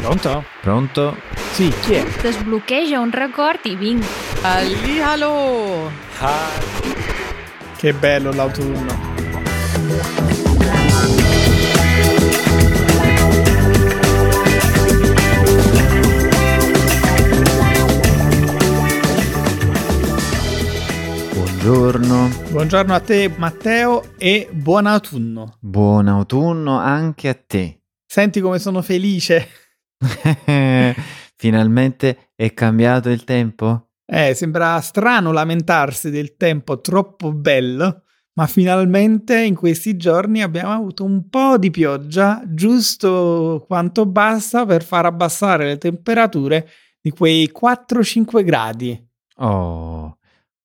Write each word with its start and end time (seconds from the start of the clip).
Pronto? 0.00 0.44
Pronto? 0.62 1.16
Sì, 1.52 1.70
chi 1.82 1.92
è? 1.94 2.04
Desbloqueja 2.22 3.00
un 3.00 3.10
record 3.10 3.60
i 3.64 3.76
vinc. 3.76 4.04
Hallihallo! 4.42 5.90
Che 7.76 7.92
bello 7.92 8.32
l'autunno. 8.32 9.08
Buongiorno, 21.32 22.28
Buongiorno 22.50 22.94
a 22.94 23.00
te 23.00 23.30
Matteo 23.36 24.14
e 24.18 24.48
buon 24.50 24.86
autunno. 24.86 25.56
buon 25.60 26.08
autunno 26.08 26.78
anche 26.78 27.28
a 27.28 27.34
te. 27.34 27.80
Senti 28.06 28.40
come 28.40 28.58
sono 28.58 28.82
felice. 28.82 29.46
Finalmente 31.36 32.30
è 32.34 32.52
cambiato 32.52 33.10
il 33.10 33.24
tempo? 33.24 33.90
Eh, 34.06 34.34
sembra 34.34 34.80
strano 34.80 35.32
lamentarsi 35.32 36.10
del 36.10 36.36
tempo 36.36 36.80
troppo 36.80 37.32
bello, 37.32 38.02
ma 38.34 38.46
finalmente 38.46 39.40
in 39.40 39.54
questi 39.54 39.96
giorni 39.96 40.42
abbiamo 40.42 40.72
avuto 40.72 41.04
un 41.04 41.28
po' 41.28 41.58
di 41.58 41.70
pioggia, 41.70 42.42
giusto 42.46 43.64
quanto 43.66 44.06
basta 44.06 44.66
per 44.66 44.82
far 44.82 45.06
abbassare 45.06 45.66
le 45.66 45.78
temperature 45.78 46.68
di 47.00 47.10
quei 47.10 47.50
4-5 47.52 48.44
gradi. 48.44 49.08
Oh, 49.36 50.18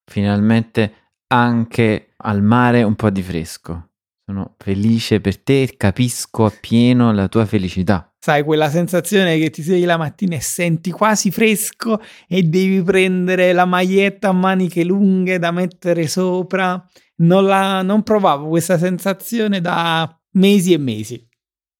finalmente 0.04 0.94
anche 1.28 2.14
al 2.18 2.42
mare 2.42 2.84
un 2.84 2.96
po' 2.96 3.10
di 3.10 3.22
fresco. 3.22 3.90
Sono 4.26 4.56
felice 4.58 5.22
per 5.22 5.38
te 5.40 5.76
capisco 5.78 6.46
appieno 6.46 7.12
la 7.12 7.28
tua 7.28 7.46
felicità. 7.46 8.12
Sai, 8.26 8.42
quella 8.42 8.72
sensazione 8.72 9.38
che 9.38 9.52
ti 9.52 9.62
svegli 9.62 9.86
la 9.86 9.98
mattina 9.98 10.36
e 10.36 10.42
senti 10.42 10.90
quasi 10.90 11.30
fresco 11.30 12.02
e 12.28 12.42
devi 12.42 12.82
prendere 12.82 13.54
la 13.54 13.66
maglietta 13.66 14.30
a 14.30 14.32
maniche 14.32 14.84
lunghe 14.84 15.38
da 15.38 15.52
mettere 15.52 16.08
sopra. 16.08 16.84
Non, 17.18 17.46
la, 17.46 17.84
non 17.84 18.02
provavo 18.02 18.48
questa 18.48 18.80
sensazione 18.80 19.62
da 19.62 20.12
mesi 20.38 20.74
e 20.74 20.80
mesi. 20.80 21.30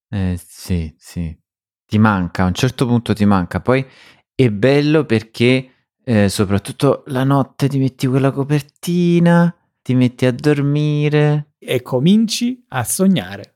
Eh 0.08 0.40
sì, 0.40 0.94
sì. 0.96 1.36
Ti 1.84 1.98
manca, 1.98 2.44
a 2.44 2.46
un 2.46 2.54
certo 2.54 2.86
punto 2.86 3.16
ti 3.16 3.26
manca. 3.26 3.60
Poi 3.60 3.84
è 4.36 4.48
bello 4.52 5.04
perché 5.04 5.72
eh, 6.04 6.30
soprattutto 6.30 7.06
la 7.08 7.24
notte 7.24 7.68
ti 7.68 7.80
metti 7.80 8.06
quella 8.06 8.30
copertina, 8.30 9.52
ti 9.82 9.96
metti 9.96 10.28
a 10.28 10.32
dormire. 10.32 11.54
E 11.58 11.82
cominci 11.82 12.64
a 12.68 12.84
sognare. 12.84 13.55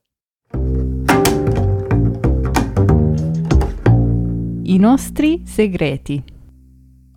I 4.70 4.78
nostri 4.78 5.42
segreti. 5.48 6.24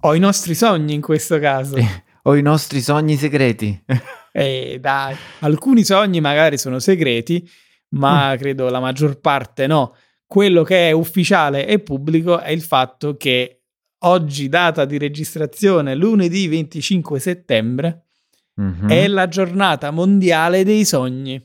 Ho 0.00 0.14
i 0.14 0.18
nostri 0.18 0.54
sogni 0.54 0.94
in 0.94 1.02
questo 1.02 1.38
caso. 1.38 1.76
Ho 2.22 2.34
i 2.34 2.40
nostri 2.40 2.80
sogni 2.80 3.16
segreti. 3.16 3.84
E 4.34 4.78
dai, 4.80 5.14
alcuni 5.40 5.84
sogni 5.84 6.22
magari 6.22 6.56
sono 6.56 6.78
segreti, 6.78 7.46
ma 7.96 8.34
credo 8.38 8.70
la 8.70 8.80
maggior 8.80 9.20
parte 9.20 9.66
no. 9.66 9.94
Quello 10.26 10.62
che 10.62 10.88
è 10.88 10.92
ufficiale 10.92 11.66
e 11.66 11.80
pubblico 11.80 12.40
è 12.40 12.48
il 12.50 12.62
fatto 12.62 13.18
che 13.18 13.64
oggi, 14.04 14.48
data 14.48 14.86
di 14.86 14.96
registrazione, 14.96 15.94
lunedì 15.94 16.48
25 16.48 17.20
settembre, 17.20 18.06
Mhm. 18.54 18.88
è 18.88 19.06
la 19.08 19.28
giornata 19.28 19.90
mondiale 19.90 20.64
dei 20.64 20.86
sogni. 20.86 21.38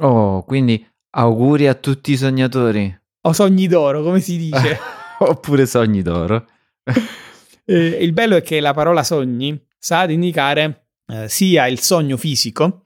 Oh, 0.00 0.44
quindi 0.44 0.86
auguri 1.12 1.66
a 1.68 1.74
tutti 1.74 2.12
i 2.12 2.16
sognatori. 2.18 2.94
O 3.22 3.32
sogni 3.32 3.66
d'oro, 3.66 4.02
come 4.02 4.20
si 4.20 4.36
dice. 4.36 4.78
Oppure 5.20 5.66
sogni 5.66 6.02
d'oro. 6.02 6.46
Eh, 7.68 7.98
il 8.00 8.12
bello 8.12 8.36
è 8.36 8.42
che 8.42 8.60
la 8.60 8.72
parola 8.72 9.02
sogni 9.02 9.60
sa 9.76 10.02
ad 10.02 10.12
indicare 10.12 10.90
eh, 11.08 11.28
sia 11.28 11.66
il 11.66 11.80
sogno 11.80 12.16
fisico 12.16 12.84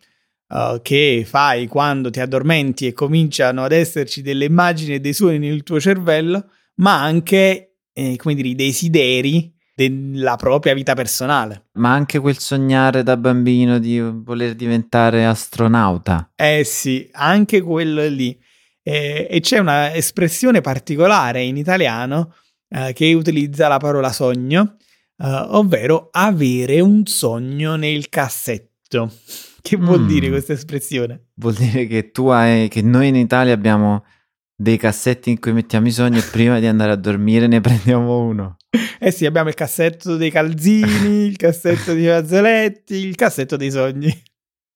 eh, 0.49 0.81
che 0.83 1.25
fai 1.27 1.67
quando 1.67 2.09
ti 2.09 2.19
addormenti 2.19 2.87
e 2.87 2.95
cominciano 2.95 3.63
ad 3.63 3.73
esserci 3.73 4.23
delle 4.23 4.47
immagini 4.47 4.95
e 4.95 5.01
dei 5.01 5.13
suoni 5.13 5.39
nel 5.39 5.65
tuo 5.65 5.79
cervello, 5.79 6.47
ma 6.77 7.03
anche, 7.03 7.77
eh, 7.93 8.17
come 8.17 8.35
dire, 8.35 8.49
i 8.49 8.55
desideri 8.55 9.55
della 9.75 10.37
propria 10.37 10.75
vita 10.75 10.95
personale. 10.95 11.69
Ma 11.75 11.93
anche 11.93 12.19
quel 12.19 12.39
sognare 12.39 13.03
da 13.03 13.17
bambino 13.17 13.79
di 13.79 14.01
voler 14.01 14.55
diventare 14.55 15.25
astronauta. 15.25 16.33
Eh 16.37 16.65
sì, 16.65 17.09
anche 17.13 17.61
quello 17.61 18.07
lì. 18.09 18.39
Eh, 18.83 19.27
e 19.31 19.41
c'è 19.41 19.59
una 19.59 19.95
espressione 19.95 20.61
particolare 20.61 21.43
in 21.43 21.57
italiano 21.57 22.35
eh, 22.69 22.93
che 22.93 23.13
utilizza 23.15 23.69
la 23.69 23.79
parola 23.79 24.11
sogno, 24.13 24.77
eh, 25.19 25.27
ovvero 25.49 26.09
avere 26.13 26.81
un 26.81 27.05
sogno 27.07 27.77
nel 27.77 28.09
cassetto. 28.09 29.13
Che 29.63 29.77
vuol 29.77 30.01
Mm. 30.01 30.07
dire 30.07 30.29
questa 30.31 30.55
espressione? 30.55 31.27
Vuol 31.35 31.53
dire 31.53 31.87
che 31.87 32.11
tu 32.13 32.29
hai, 32.29 32.69
che 32.69 32.81
noi 32.81 33.09
in 33.09 33.15
Italia 33.17 33.53
abbiamo 33.53 34.05
dei 34.57 34.79
cassetti 34.79 35.29
in 35.29 35.39
cui 35.39 35.53
mettiamo 35.53 35.87
i 35.87 35.91
sogni 35.91 36.17
e 36.19 36.23
prima 36.23 36.59
di 36.59 36.67
andare 36.67 36.93
a 36.93 36.97
dormire 36.97 37.47
ne 37.47 37.61
prendiamo 37.61 38.21
uno. 38.21 38.57
Eh 38.99 39.11
sì, 39.11 39.27
abbiamo 39.27 39.51
il 39.51 39.55
cassetto 39.55 40.17
dei 40.17 40.31
calzini, 40.31 41.27
il 41.27 41.37
cassetto 41.37 41.93
dei 41.93 42.07
fazzoletti, 42.07 42.95
il 42.95 43.15
cassetto 43.17 43.57
dei 43.57 43.71
sogni. 43.71 44.11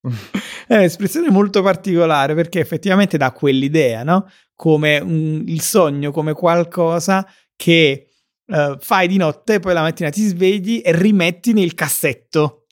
È 0.67 0.75
un'espressione 0.77 1.31
molto 1.31 1.63
particolare 1.63 2.35
perché 2.35 2.61
effettivamente 2.61 3.17
dà 3.17 3.33
quell'idea, 3.33 4.03
no? 4.03 4.29
Come 4.55 4.99
un- 4.99 5.43
il 5.47 5.61
sogno, 5.61 6.11
come 6.11 6.33
qualcosa 6.33 7.27
che 7.57 8.09
eh, 8.47 8.77
fai 8.79 9.09
di 9.09 9.17
notte, 9.17 9.59
poi 9.61 9.73
la 9.75 9.81
mattina 9.83 10.11
ti 10.11 10.23
svegli 10.23 10.83
e 10.85 10.93
rimetti 10.97 11.53
nel 11.53 11.75
cassetto. 11.75 12.67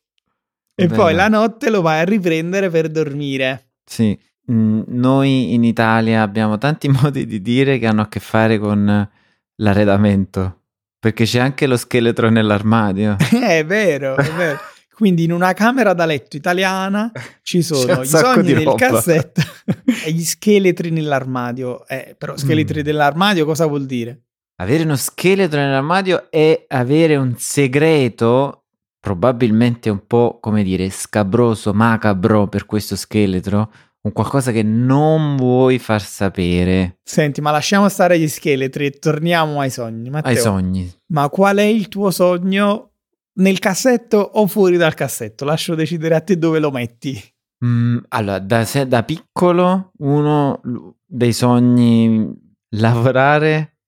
E 0.74 0.86
Bene. 0.86 0.96
poi 0.96 1.14
la 1.14 1.28
notte 1.28 1.70
lo 1.70 1.80
vai 1.82 2.00
a 2.00 2.04
riprendere 2.04 2.70
per 2.70 2.88
dormire. 2.88 3.72
Sì, 3.84 4.18
mm, 4.50 4.82
noi 4.88 5.54
in 5.54 5.64
Italia 5.64 6.22
abbiamo 6.22 6.58
tanti 6.58 6.88
modi 6.92 7.26
di 7.26 7.40
dire 7.40 7.78
che 7.78 7.86
hanno 7.86 8.02
a 8.02 8.08
che 8.08 8.20
fare 8.20 8.58
con 8.58 9.08
l'arredamento. 9.56 10.58
Perché 10.98 11.24
c'è 11.24 11.40
anche 11.40 11.66
lo 11.66 11.76
scheletro 11.76 12.30
nell'armadio. 12.30 13.16
è 13.42 13.64
vero, 13.64 14.16
è 14.16 14.30
vero. 14.32 14.58
Quindi 14.94 15.24
in 15.24 15.32
una 15.32 15.52
camera 15.54 15.94
da 15.94 16.04
letto 16.04 16.36
italiana 16.36 17.10
ci 17.42 17.62
sono 17.62 18.02
i 18.02 18.06
sogni 18.06 18.52
nel 18.52 18.74
cassetto 18.76 19.40
e 20.04 20.12
gli 20.12 20.22
scheletri 20.22 20.90
nell'armadio. 20.90 21.86
Eh, 21.86 22.14
però 22.16 22.36
scheletri 22.36 22.80
Mm. 22.80 22.84
dell'armadio 22.84 23.44
cosa 23.44 23.66
vuol 23.66 23.86
dire? 23.86 24.22
Avere 24.56 24.84
uno 24.84 24.96
scheletro 24.96 25.58
nell'armadio 25.58 26.30
è 26.30 26.66
avere 26.68 27.16
un 27.16 27.34
segreto, 27.36 28.64
probabilmente 29.00 29.90
un 29.90 30.06
po' 30.06 30.38
come 30.40 30.62
dire 30.62 30.88
scabroso, 30.90 31.72
macabro 31.72 32.46
per 32.46 32.66
questo 32.66 32.94
scheletro, 32.94 33.72
un 34.02 34.12
qualcosa 34.12 34.52
che 34.52 34.62
non 34.62 35.36
vuoi 35.36 35.78
far 35.78 36.02
sapere 36.02 36.98
Senti, 37.02 37.40
ma 37.40 37.50
lasciamo 37.50 37.88
stare 37.88 38.18
gli 38.18 38.28
scheletri 38.28 38.86
e 38.86 38.90
torniamo 38.90 39.58
ai 39.60 39.70
sogni. 39.70 40.10
Matteo, 40.10 40.30
ai 40.30 40.36
sogni. 40.36 40.92
ma 41.08 41.28
qual 41.28 41.56
è 41.56 41.62
il 41.62 41.88
tuo 41.88 42.10
sogno 42.10 42.91
nel 43.34 43.58
cassetto 43.58 44.18
o 44.18 44.46
fuori 44.46 44.76
dal 44.76 44.94
cassetto? 44.94 45.44
Lascio 45.44 45.74
decidere 45.74 46.14
a 46.14 46.20
te 46.20 46.36
dove 46.38 46.58
lo 46.58 46.70
metti. 46.70 47.20
Mm, 47.64 47.98
allora, 48.08 48.38
da, 48.40 48.64
se- 48.64 48.86
da 48.86 49.02
piccolo 49.04 49.92
uno 49.98 50.60
dei 51.06 51.32
sogni 51.32 52.30
lavorare 52.70 53.78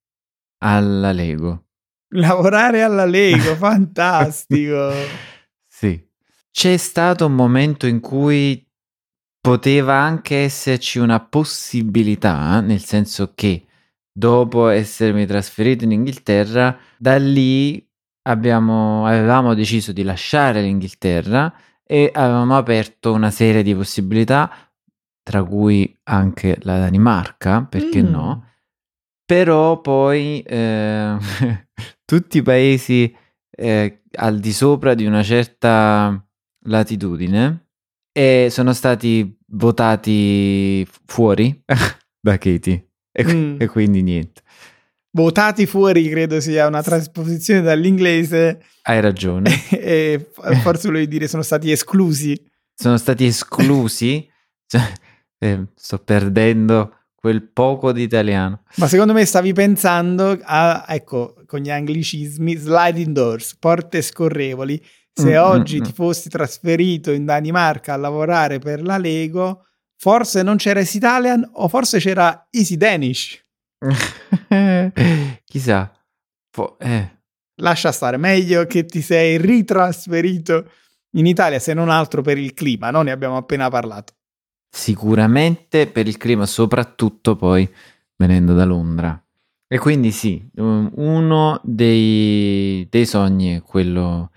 alla 0.58 1.12
Lego. 1.12 1.66
Lavorare 2.14 2.82
alla 2.82 3.04
Lego, 3.04 3.54
fantastico. 3.56 4.92
Sì. 5.66 6.00
C'è 6.50 6.76
stato 6.76 7.26
un 7.26 7.34
momento 7.34 7.86
in 7.88 7.98
cui 7.98 8.64
poteva 9.40 9.96
anche 9.96 10.36
esserci 10.36 11.00
una 11.00 11.20
possibilità, 11.20 12.60
nel 12.60 12.82
senso 12.82 13.32
che 13.34 13.66
dopo 14.10 14.68
essermi 14.68 15.26
trasferito 15.26 15.82
in 15.84 15.90
Inghilterra, 15.90 16.78
da 16.96 17.18
lì 17.18 17.84
abbiamo, 18.26 19.06
avevamo 19.06 19.54
deciso 19.54 19.92
di 19.92 20.02
lasciare 20.02 20.60
l'Inghilterra 20.62 21.52
e 21.86 22.10
avevamo 22.12 22.56
aperto 22.56 23.12
una 23.12 23.30
serie 23.30 23.62
di 23.62 23.74
possibilità, 23.74 24.50
tra 25.22 25.42
cui 25.42 25.98
anche 26.04 26.58
la 26.62 26.78
Danimarca, 26.78 27.62
perché 27.64 28.02
Mm. 28.02 28.10
no? 28.10 28.48
Però 29.24 29.80
poi 29.80 30.40
eh, 30.42 31.16
tutti 32.04 32.38
i 32.38 32.42
paesi 32.42 33.14
eh, 33.56 34.02
al 34.16 34.38
di 34.38 34.52
sopra 34.52 34.94
di 34.94 35.06
una 35.06 35.22
certa 35.22 36.22
latitudine 36.66 37.68
e 38.12 38.48
sono 38.50 38.72
stati 38.72 39.38
votati 39.48 40.86
fuori 41.06 41.62
da 42.20 42.36
Katie 42.38 42.88
e, 43.12 43.24
Mm. 43.24 43.56
e 43.60 43.66
quindi 43.68 44.02
niente. 44.02 44.42
Votati 45.16 45.64
fuori 45.66 46.08
credo 46.08 46.40
sia 46.40 46.66
una 46.66 46.82
trasposizione 46.82 47.62
dall'inglese 47.62 48.60
Hai 48.82 49.00
ragione. 49.00 49.48
e 49.70 50.28
forse 50.60 50.88
volevi 50.88 51.06
dire 51.06 51.28
sono 51.28 51.42
stati 51.42 51.70
esclusi. 51.70 52.36
Sono 52.74 52.96
stati 52.96 53.24
esclusi. 53.24 54.28
Cioè, 54.66 54.92
eh, 55.38 55.66
sto 55.76 55.98
perdendo 55.98 56.96
quel 57.14 57.42
poco 57.42 57.92
di 57.92 58.02
italiano. 58.02 58.62
Ma 58.76 58.88
secondo 58.88 59.12
me 59.12 59.24
stavi 59.24 59.52
pensando 59.52 60.36
a, 60.42 60.84
ecco, 60.88 61.36
con 61.46 61.60
gli 61.60 61.70
anglicismi, 61.70 62.56
sliding 62.56 63.12
doors, 63.12 63.56
porte 63.56 64.02
scorrevoli. 64.02 64.82
Se 65.12 65.38
Mm, 65.38 65.42
oggi 65.42 65.78
mm, 65.78 65.82
ti 65.82 65.90
mm. 65.90 65.94
fossi 65.94 66.28
trasferito 66.28 67.12
in 67.12 67.24
Danimarca 67.24 67.92
a 67.92 67.98
lavorare 67.98 68.58
per 68.58 68.82
la 68.82 68.96
Lego, 68.96 69.66
forse 69.96 70.42
non 70.42 70.56
c'era 70.56 70.80
Easy 70.80 70.96
Italian 70.96 71.48
o 71.52 71.68
forse 71.68 71.98
c'era 71.98 72.48
Easy 72.50 72.76
Danish. 72.76 73.43
Chissà. 75.44 75.92
Fo- 76.50 76.78
eh, 76.78 77.10
Lascia 77.56 77.92
stare, 77.92 78.16
meglio 78.16 78.66
che 78.66 78.84
ti 78.84 79.00
sei 79.00 79.38
ritrasferito 79.38 80.70
in 81.12 81.26
Italia, 81.26 81.58
se 81.58 81.72
non 81.72 81.88
altro 81.88 82.22
per 82.22 82.38
il 82.38 82.52
clima, 82.54 82.90
no? 82.90 83.02
Ne 83.02 83.12
abbiamo 83.12 83.36
appena 83.36 83.68
parlato. 83.68 84.14
Sicuramente 84.68 85.86
per 85.86 86.08
il 86.08 86.16
clima, 86.16 86.46
soprattutto 86.46 87.36
poi 87.36 87.68
venendo 88.16 88.54
da 88.54 88.64
Londra. 88.64 89.20
E 89.68 89.78
quindi 89.78 90.10
sì, 90.10 90.44
um, 90.56 90.90
uno 90.96 91.60
dei, 91.62 92.86
dei 92.90 93.06
sogni 93.06 93.56
è 93.56 93.62
quello 93.62 94.30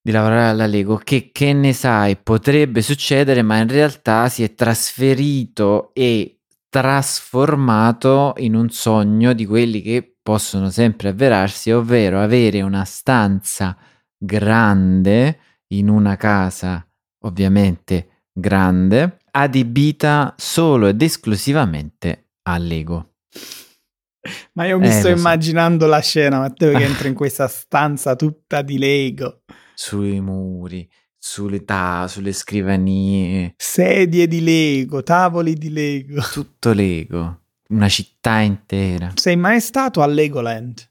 di 0.00 0.10
lavorare 0.10 0.50
alla 0.50 0.66
Lego, 0.66 0.96
che, 0.96 1.30
che 1.32 1.52
ne 1.52 1.72
sai, 1.72 2.16
potrebbe 2.16 2.82
succedere, 2.82 3.42
ma 3.42 3.58
in 3.58 3.68
realtà 3.68 4.28
si 4.28 4.42
è 4.42 4.54
trasferito 4.54 5.90
e 5.94 6.37
trasformato 6.68 8.34
in 8.38 8.54
un 8.54 8.68
sogno 8.70 9.32
di 9.32 9.46
quelli 9.46 9.80
che 9.82 10.16
possono 10.22 10.70
sempre 10.70 11.08
avverarsi, 11.08 11.70
ovvero 11.70 12.20
avere 12.20 12.60
una 12.62 12.84
stanza 12.84 13.76
grande 14.16 15.38
in 15.68 15.88
una 15.88 16.16
casa, 16.16 16.86
ovviamente 17.24 18.24
grande, 18.32 19.18
adibita 19.30 20.34
solo 20.36 20.86
ed 20.88 21.00
esclusivamente 21.02 22.30
a 22.42 22.58
Lego. 22.58 23.14
Ma 24.54 24.66
io 24.66 24.78
mi 24.78 24.88
Eh, 24.88 24.90
sto 24.92 25.08
lo 25.08 25.14
so. 25.14 25.18
immaginando 25.20 25.86
la 25.86 26.00
scena, 26.00 26.38
Matteo, 26.40 26.76
che 26.76 26.84
entra 26.84 27.08
in 27.08 27.14
questa 27.14 27.46
stanza 27.48 28.14
tutta 28.16 28.62
di 28.62 28.78
Lego, 28.78 29.42
Sui 29.74 30.20
muri, 30.20 30.88
sulle, 31.18 31.64
ta- 31.64 32.06
sulle 32.08 32.32
scrivanie, 32.32 33.54
sedie 33.56 34.26
di 34.28 34.40
Lego, 34.42 35.02
tavoli 35.02 35.54
di 35.54 35.70
Lego. 35.70 36.20
tutto 36.32 36.72
Lego, 36.72 37.40
una 37.68 37.88
città 37.88 38.38
intera. 38.40 39.12
Sei 39.14 39.36
mai 39.36 39.60
stato 39.60 40.00
a 40.02 40.06
Legoland? 40.06 40.88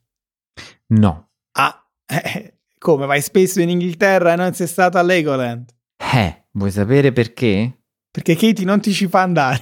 No, 0.88 1.30
Ah, 1.54 1.86
eh, 2.06 2.60
come? 2.78 3.06
Vai 3.08 3.22
spesso 3.22 3.60
in 3.62 3.70
Inghilterra 3.70 4.34
e 4.34 4.36
non 4.36 4.54
sei 4.54 4.68
stato 4.68 4.98
a 4.98 5.02
Legoland? 5.02 5.70
eh, 5.98 6.44
vuoi 6.52 6.72
sapere 6.72 7.12
perché? 7.12 7.80
Perché 8.12 8.36
Katie 8.36 8.64
non 8.66 8.80
ti 8.80 8.94
ci 8.94 9.08
fa 9.08 9.22
andare. 9.22 9.62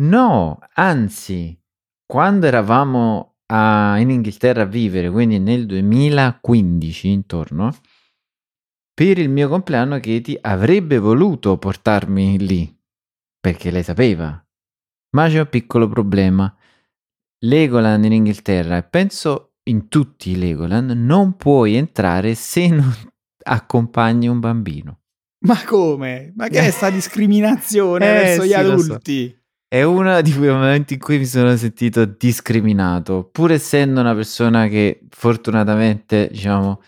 No, 0.00 0.58
anzi, 0.74 1.58
quando 2.06 2.46
eravamo 2.46 3.36
a- 3.46 3.96
in 3.98 4.10
Inghilterra 4.10 4.62
a 4.62 4.66
vivere, 4.66 5.10
quindi 5.10 5.38
nel 5.38 5.66
2015 5.66 7.08
intorno, 7.08 7.74
per 8.98 9.16
il 9.16 9.28
mio 9.28 9.48
compleanno 9.48 10.00
Katie 10.00 10.40
avrebbe 10.40 10.98
voluto 10.98 11.56
portarmi 11.56 12.36
lì, 12.36 12.76
perché 13.38 13.70
lei 13.70 13.84
sapeva. 13.84 14.44
Ma 15.10 15.28
c'è 15.28 15.38
un 15.38 15.48
piccolo 15.48 15.86
problema. 15.86 16.52
Legoland 17.44 18.04
in 18.06 18.12
Inghilterra, 18.14 18.76
e 18.76 18.82
penso 18.82 19.52
in 19.68 19.86
tutti 19.86 20.30
i 20.30 20.36
Legoland, 20.36 20.90
non 20.90 21.36
puoi 21.36 21.76
entrare 21.76 22.34
se 22.34 22.66
non 22.66 22.92
accompagni 23.46 24.26
un 24.26 24.40
bambino. 24.40 24.98
Ma 25.46 25.62
come? 25.64 26.32
Ma 26.34 26.48
che 26.48 26.58
è 26.58 26.70
sta 26.72 26.90
discriminazione 26.90 28.04
Eh, 28.04 28.12
verso 28.12 28.44
gli 28.44 28.48
sì, 28.48 28.52
so. 28.54 28.58
adulti? 28.58 29.40
È 29.68 29.82
uno 29.84 30.20
di 30.22 30.32
quei 30.32 30.50
momenti 30.50 30.94
in 30.94 30.98
cui 30.98 31.18
mi 31.18 31.26
sono 31.26 31.54
sentito 31.54 32.04
discriminato, 32.04 33.28
pur 33.30 33.52
essendo 33.52 34.00
una 34.00 34.16
persona 34.16 34.66
che 34.66 35.06
fortunatamente, 35.08 36.30
diciamo, 36.32 36.80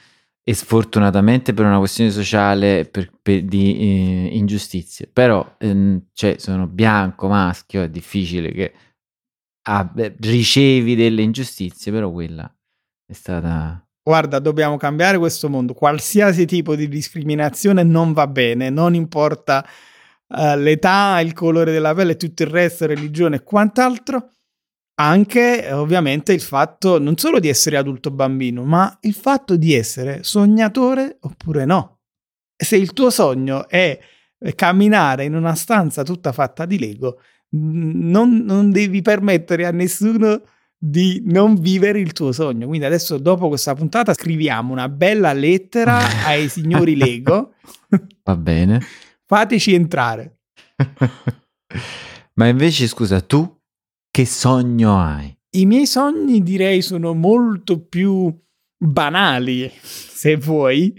e 0.51 0.55
sfortunatamente 0.55 1.55
per 1.55 1.65
una 1.65 1.79
questione 1.79 2.11
sociale 2.11 2.85
per, 2.85 3.09
per- 3.23 3.45
di 3.45 3.77
eh, 3.79 4.37
ingiustizie, 4.37 5.07
però 5.07 5.55
ehm, 5.59 6.07
cioè, 6.13 6.39
sono 6.39 6.67
bianco, 6.67 7.29
maschio, 7.29 7.83
è 7.83 7.89
difficile 7.89 8.51
che 8.51 8.73
abbia- 9.69 10.13
ricevi 10.19 10.97
delle 10.97 11.23
ingiustizie, 11.23 11.93
però 11.93 12.11
quella 12.11 12.53
è 13.07 13.13
stata... 13.13 13.81
Guarda, 14.03 14.41
dobbiamo 14.41 14.77
cambiare 14.77 15.19
questo 15.19 15.49
mondo. 15.49 15.73
Qualsiasi 15.73 16.47
tipo 16.47 16.75
di 16.75 16.89
discriminazione 16.89 17.85
non 17.85 18.13
va 18.13 18.27
bene, 18.27 18.71
non 18.71 18.95
importa 18.95 19.65
eh, 20.27 20.57
l'età, 20.57 21.21
il 21.21 21.33
colore 21.33 21.71
della 21.71 21.95
pelle, 21.95 22.17
tutto 22.17 22.43
il 22.43 22.49
resto, 22.49 22.87
religione 22.87 23.37
e 23.37 23.43
quant'altro. 23.45 24.33
Anche 25.01 25.67
eh, 25.67 25.73
ovviamente 25.73 26.35
il 26.35 26.43
fatto 26.43 26.99
non 26.99 27.17
solo 27.17 27.41
di 27.41 27.49
essere 27.49 27.79
adulto 27.79 28.11
bambino, 28.11 28.65
ma 28.65 28.99
il 29.01 29.15
fatto 29.15 29.57
di 29.57 29.73
essere 29.73 30.23
sognatore 30.23 31.17
oppure 31.21 31.65
no. 31.65 32.01
Se 32.55 32.77
il 32.77 32.93
tuo 32.93 33.09
sogno 33.09 33.67
è 33.67 33.99
eh, 34.39 34.55
camminare 34.55 35.25
in 35.25 35.35
una 35.35 35.55
stanza 35.55 36.03
tutta 36.03 36.33
fatta 36.33 36.67
di 36.67 36.79
Lego, 36.79 37.19
non, 37.53 38.43
non 38.45 38.71
devi 38.71 39.01
permettere 39.01 39.65
a 39.65 39.71
nessuno 39.71 40.43
di 40.77 41.23
non 41.25 41.55
vivere 41.55 41.99
il 41.99 42.13
tuo 42.13 42.31
sogno. 42.31 42.67
Quindi 42.67 42.85
adesso, 42.85 43.17
dopo 43.17 43.49
questa 43.49 43.75
puntata, 43.75 44.13
scriviamo 44.13 44.71
una 44.71 44.91
bella 44.91 45.33
lettera 45.33 45.99
ai 46.27 46.51
signori 46.51 46.95
Lego. 46.95 47.55
Va 48.23 48.37
bene. 48.37 48.83
Fateci 49.25 49.73
entrare. 49.73 50.41
Ma 52.35 52.47
invece, 52.49 52.87
scusa, 52.87 53.23
tu 53.23 53.60
che 54.11 54.27
sogno 54.27 54.99
hai? 55.01 55.35
I 55.53 55.67
miei 55.67 55.87
sogni, 55.87 56.43
direi, 56.43 56.83
sono 56.83 57.15
molto 57.15 57.85
più 57.85 58.33
banali, 58.77 59.71
se 59.83 60.37
vuoi. 60.37 60.99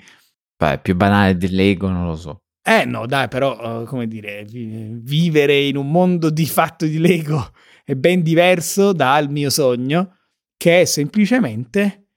Beh, 0.57 0.79
più 0.79 0.95
banale 0.95 1.37
del 1.37 1.53
Lego, 1.55 1.89
non 1.89 2.05
lo 2.05 2.15
so. 2.15 2.37
Eh 2.63 2.85
no, 2.85 3.05
dai, 3.07 3.27
però, 3.27 3.81
eh, 3.81 3.85
come 3.85 4.07
dire, 4.07 4.43
vi- 4.43 4.99
vivere 5.01 5.57
in 5.59 5.77
un 5.77 5.89
mondo 5.89 6.29
di 6.29 6.45
fatto 6.45 6.85
di 6.85 6.99
Lego 6.99 7.51
è 7.83 7.95
ben 7.95 8.21
diverso 8.21 8.93
dal 8.93 9.29
mio 9.31 9.49
sogno, 9.49 10.17
che 10.57 10.81
è 10.81 10.85
semplicemente 10.85 12.09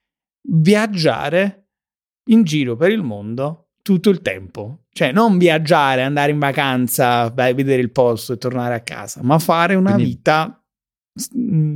viaggiare 0.48 1.68
in 2.30 2.42
giro 2.44 2.76
per 2.76 2.90
il 2.90 3.02
mondo 3.02 3.68
tutto 3.82 4.10
il 4.10 4.20
tempo. 4.22 4.84
Cioè, 4.90 5.12
non 5.12 5.38
viaggiare, 5.38 6.02
andare 6.02 6.32
in 6.32 6.38
vacanza, 6.38 7.28
vai, 7.30 7.54
vedere 7.54 7.80
il 7.80 7.90
posto 7.90 8.34
e 8.34 8.38
tornare 8.38 8.74
a 8.74 8.80
casa, 8.80 9.20
ma 9.22 9.38
fare 9.38 9.74
una 9.74 9.92
Quindi- 9.94 10.10
vita 10.10 10.58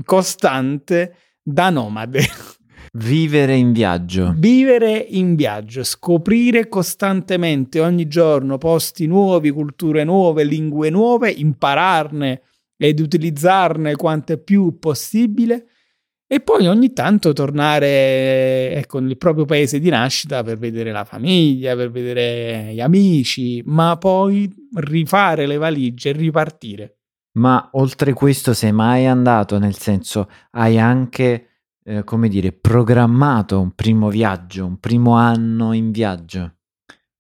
costante 0.04 1.14
da 1.42 1.70
nomade. 1.70 2.20
Vivere 2.92 3.54
in 3.54 3.72
viaggio. 3.72 4.34
Vivere 4.36 4.96
in 4.96 5.34
viaggio, 5.34 5.84
scoprire 5.84 6.68
costantemente 6.68 7.80
ogni 7.80 8.08
giorno 8.08 8.56
posti 8.56 9.06
nuovi, 9.06 9.50
culture 9.50 10.04
nuove, 10.04 10.44
lingue 10.44 10.88
nuove, 10.90 11.30
impararne 11.30 12.42
ed 12.76 13.00
utilizzarne 13.00 13.94
quanto 13.96 14.38
più 14.38 14.78
possibile 14.78 15.66
e 16.30 16.40
poi 16.40 16.66
ogni 16.66 16.92
tanto 16.92 17.32
tornare 17.32 18.72
ecco, 18.74 18.98
nel 18.98 19.16
proprio 19.16 19.46
paese 19.46 19.80
di 19.80 19.88
nascita 19.88 20.42
per 20.42 20.58
vedere 20.58 20.92
la 20.92 21.04
famiglia, 21.04 21.74
per 21.74 21.90
vedere 21.90 22.74
gli 22.74 22.80
amici, 22.80 23.62
ma 23.64 23.96
poi 23.96 24.46
rifare 24.74 25.46
le 25.46 25.56
valigie 25.56 26.10
e 26.10 26.12
ripartire. 26.12 26.97
Ma 27.38 27.68
oltre 27.74 28.12
questo 28.14 28.52
sei 28.52 28.72
mai 28.72 29.06
andato? 29.06 29.58
Nel 29.58 29.76
senso, 29.78 30.28
hai 30.52 30.78
anche, 30.78 31.48
eh, 31.84 32.02
come 32.04 32.28
dire, 32.28 32.52
programmato 32.52 33.60
un 33.60 33.72
primo 33.74 34.08
viaggio, 34.08 34.66
un 34.66 34.78
primo 34.78 35.14
anno 35.14 35.72
in 35.72 35.92
viaggio? 35.92 36.54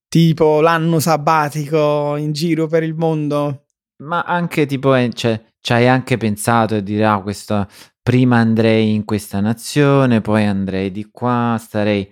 Tipo 0.08 0.60
l'anno 0.60 0.98
sabbatico 0.98 2.16
in 2.16 2.32
giro 2.32 2.66
per 2.66 2.82
il 2.82 2.94
mondo. 2.94 3.66
Ma 4.02 4.22
anche 4.22 4.66
tipo, 4.66 4.94
eh, 4.94 5.10
cioè, 5.12 5.40
ci 5.60 5.72
hai 5.72 5.86
anche 5.86 6.16
pensato 6.16 6.74
e 6.74 6.82
dire, 6.82 7.04
ah, 7.04 7.20
questa, 7.20 7.68
prima 8.02 8.38
andrei 8.38 8.94
in 8.94 9.04
questa 9.04 9.40
nazione, 9.40 10.20
poi 10.20 10.44
andrei 10.46 10.90
di 10.90 11.08
qua, 11.12 11.56
starei 11.60 12.10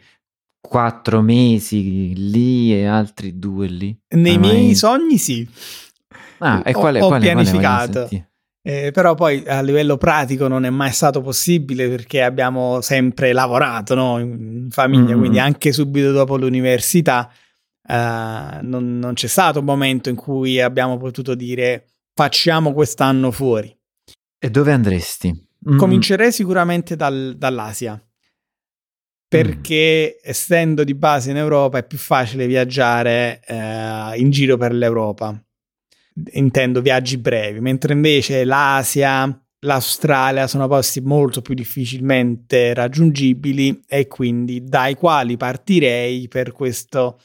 quattro 0.61 1.23
mesi 1.23 2.13
lì 2.31 2.73
e 2.73 2.87
altri 2.87 3.39
due 3.39 3.67
lì. 3.69 3.97
Nei 4.17 4.33
Hai 4.33 4.39
miei 4.39 4.65
mai- 4.65 4.75
sogni 4.75 5.17
sì, 5.17 5.49
Ah, 6.39 6.63
e 6.65 6.73
ho- 6.75 6.79
quale, 6.79 7.01
ho 7.01 7.07
quale, 7.09 7.25
quale 7.31 7.43
pianificato. 7.45 7.93
sentire? 8.01 8.31
Eh, 8.67 8.91
però 8.91 9.15
poi 9.15 9.45
a 9.47 9.61
livello 9.63 9.97
pratico 9.97 10.49
non 10.49 10.65
è 10.65 10.71
mai 10.71 10.91
stato 10.91 11.21
possibile 11.21 11.89
perché 11.89 12.23
abbiamo 12.23 12.81
sempre 12.81 13.33
lavorato 13.33 13.95
no, 13.95 14.19
in 14.19 14.67
famiglia, 14.71 15.15
Mm. 15.15 15.19
quindi 15.19 15.39
anche 15.39 15.73
subito 15.73 16.11
dopo 16.11 16.37
l'università 16.37 17.31
eh, 17.89 18.59
non, 18.63 18.99
non 18.99 19.13
c'è 19.15 19.29
stato 19.29 19.61
un 19.61 19.65
momento 19.65 20.09
in 20.09 20.17
cui 20.17 20.61
abbiamo 20.61 20.97
potuto 20.97 21.37
dire 21.37 21.87
facciamo 22.13 22.73
quest'anno 22.73 23.31
fuori. 23.31 23.73
E 24.39 24.51
dove 24.51 24.73
andresti? 24.73 25.33
Mm, 25.71 25.79
Comincerei 25.79 26.33
sicuramente 26.33 26.97
dal- 26.97 27.35
dall'Asia. 27.39 28.01
Perché 29.29 30.19
essendo 30.23 30.85
di 30.85 30.95
base 30.95 31.31
in 31.31 31.37
Europa 31.37 31.79
è 31.79 31.87
più 31.87 31.99
facile 31.99 32.47
viaggiare 32.47 33.41
eh, 33.47 34.13
in 34.19 34.31
giro 34.31 34.57
per 34.57 34.73
l'Europa. 34.73 35.41
Intendo 36.33 36.81
viaggi 36.81 37.19
brevi, 37.19 37.61
mentre 37.61 37.93
invece 37.93 38.45
l'Asia, 38.45 39.29
l'Australia 39.61 40.47
sono 40.47 40.69
posti 40.69 41.01
molto 41.01 41.43
più 41.43 41.55
difficilmente 41.55 42.75
raggiungibili 42.75 43.83
e 43.87 44.07
quindi 44.07 44.65
dai 44.65 44.95
quali 44.95 45.37
partirei 45.37 46.29
per 46.29 46.53
questo 46.53 47.19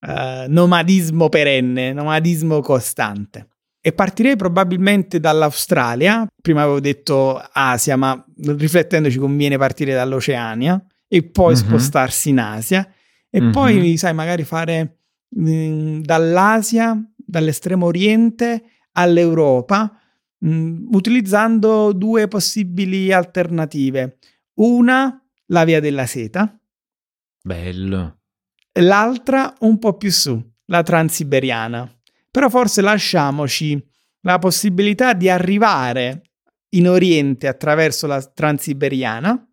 uh, 0.00 0.44
nomadismo 0.48 1.28
perenne, 1.28 1.92
nomadismo 1.92 2.60
costante. 2.60 3.48
E 3.80 3.92
partirei 3.92 4.34
probabilmente 4.34 5.20
dall'Australia, 5.20 6.26
prima 6.42 6.62
avevo 6.62 6.80
detto 6.80 7.40
Asia, 7.52 7.96
ma 7.96 8.22
riflettendoci 8.36 9.16
conviene 9.16 9.58
partire 9.58 9.94
dall'Oceania 9.94 10.84
e 11.06 11.22
poi 11.22 11.54
mm-hmm. 11.54 11.66
spostarsi 11.66 12.30
in 12.30 12.40
Asia 12.40 12.88
e 13.30 13.40
mm-hmm. 13.40 13.52
poi, 13.52 13.96
sai, 13.96 14.12
magari 14.12 14.42
fare 14.42 14.98
mh, 15.28 15.50
mm, 15.50 16.00
dall'Asia, 16.00 17.00
dall'estremo 17.26 17.86
oriente 17.86 18.64
all'Europa, 18.92 20.00
mh, 20.38 20.48
mm, 20.48 20.86
utilizzando 20.92 21.92
due 21.92 22.28
possibili 22.28 23.12
alternative. 23.12 24.18
Una, 24.54 25.20
la 25.46 25.64
via 25.64 25.80
della 25.80 26.06
seta. 26.06 26.58
Bello. 27.42 28.20
L'altra 28.80 29.54
un 29.60 29.78
po' 29.78 29.96
più 29.96 30.10
su, 30.10 30.42
la 30.66 30.82
transiberiana. 30.82 31.90
Però 32.30 32.48
forse 32.48 32.80
lasciamoci 32.80 33.82
la 34.20 34.38
possibilità 34.38 35.12
di 35.12 35.28
arrivare 35.28 36.22
in 36.70 36.88
Oriente 36.88 37.46
attraverso 37.46 38.06
la 38.06 38.20
transiberiana 38.22 39.48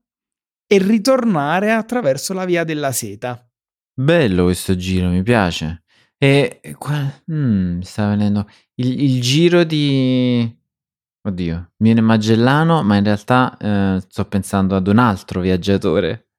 e 0.67 0.77
ritornare 0.79 1.71
attraverso 1.71 2.33
la 2.33 2.45
via 2.45 2.63
della 2.63 2.91
seta. 2.91 3.47
Bello 3.93 4.45
questo 4.45 4.75
giro, 4.75 5.09
mi 5.09 5.21
piace. 5.21 5.82
E 6.17 6.75
qua, 6.77 7.11
mm, 7.31 7.77
mi 7.77 7.83
sta 7.83 8.09
venendo 8.09 8.47
il, 8.75 9.01
il, 9.01 9.21
giro 9.21 9.63
di... 9.63 10.61
Oddio, 11.25 11.55
mi 11.55 11.67
viene 11.77 12.01
Magellano, 12.01 12.83
ma 12.83 12.97
in 12.97 13.03
realtà 13.03 13.57
eh, 13.57 14.01
sto 14.01 14.25
pensando 14.25 14.75
ad 14.75 14.87
un 14.87 14.99
altro 14.99 15.41
viaggiatore. 15.41 16.29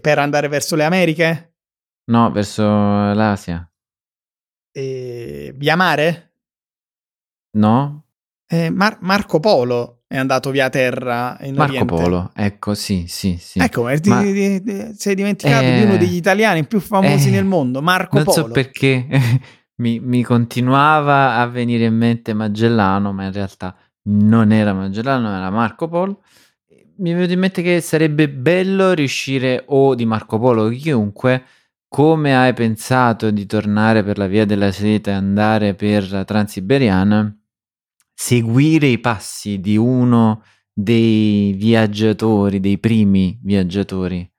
Per 0.00 0.18
andare 0.18 0.48
verso 0.48 0.76
le 0.76 0.84
Americhe? 0.84 1.54
No, 2.10 2.30
verso 2.30 2.62
l'Asia. 2.64 3.68
E... 4.72 5.52
Via 5.56 5.76
mare? 5.76 6.34
No. 7.56 8.09
Eh, 8.52 8.68
Mar- 8.68 8.98
Marco 9.02 9.38
Polo 9.38 10.00
è 10.08 10.16
andato 10.16 10.50
via 10.50 10.68
terra 10.70 11.38
in 11.42 11.54
Marco 11.54 11.70
Oriente. 11.70 11.94
Polo, 11.94 12.32
ecco, 12.34 12.74
sì, 12.74 13.04
sì, 13.06 13.38
sì. 13.40 13.60
Ecco, 13.60 13.84
Ma... 13.84 13.94
ti, 13.94 14.10
ti, 14.10 14.60
ti, 14.60 14.92
sei 14.96 15.14
dimenticato 15.14 15.66
eh... 15.66 15.76
di 15.76 15.82
uno 15.84 15.96
degli 15.96 16.16
italiani 16.16 16.66
più 16.66 16.80
famosi 16.80 17.28
eh... 17.28 17.30
nel 17.30 17.44
mondo, 17.44 17.80
Marco 17.80 18.16
non 18.16 18.24
Polo. 18.24 18.38
Non 18.38 18.46
so 18.48 18.52
perché 18.52 19.06
mi, 19.78 20.00
mi, 20.00 20.24
continuava 20.24 21.36
a 21.36 21.46
venire 21.46 21.84
in 21.84 21.94
mente 21.94 22.34
Magellano, 22.34 23.12
ma 23.12 23.26
in 23.26 23.32
realtà 23.32 23.76
non 24.06 24.50
era 24.50 24.72
Magellano, 24.72 25.32
era 25.32 25.50
Marco 25.50 25.86
Polo. 25.86 26.22
Mi 26.96 27.12
è 27.12 27.14
venuto 27.14 27.32
in 27.32 27.38
mente 27.38 27.62
che 27.62 27.80
sarebbe 27.80 28.28
bello 28.28 28.94
riuscire, 28.94 29.62
o 29.68 29.94
di 29.94 30.06
Marco 30.06 30.40
Polo, 30.40 30.64
o 30.64 30.68
chiunque, 30.70 31.44
come 31.86 32.36
hai 32.36 32.52
pensato 32.52 33.30
di 33.30 33.46
tornare 33.46 34.02
per 34.02 34.18
la 34.18 34.26
via 34.26 34.44
della 34.44 34.72
seta 34.72 35.12
e 35.12 35.14
andare 35.14 35.74
per 35.74 36.10
la 36.10 36.24
Transiberiana, 36.24 37.32
seguire 38.22 38.86
i 38.86 38.98
passi 38.98 39.60
di 39.60 39.78
uno 39.78 40.42
dei 40.70 41.54
viaggiatori, 41.54 42.60
dei 42.60 42.78
primi 42.78 43.40
viaggiatori. 43.42 44.30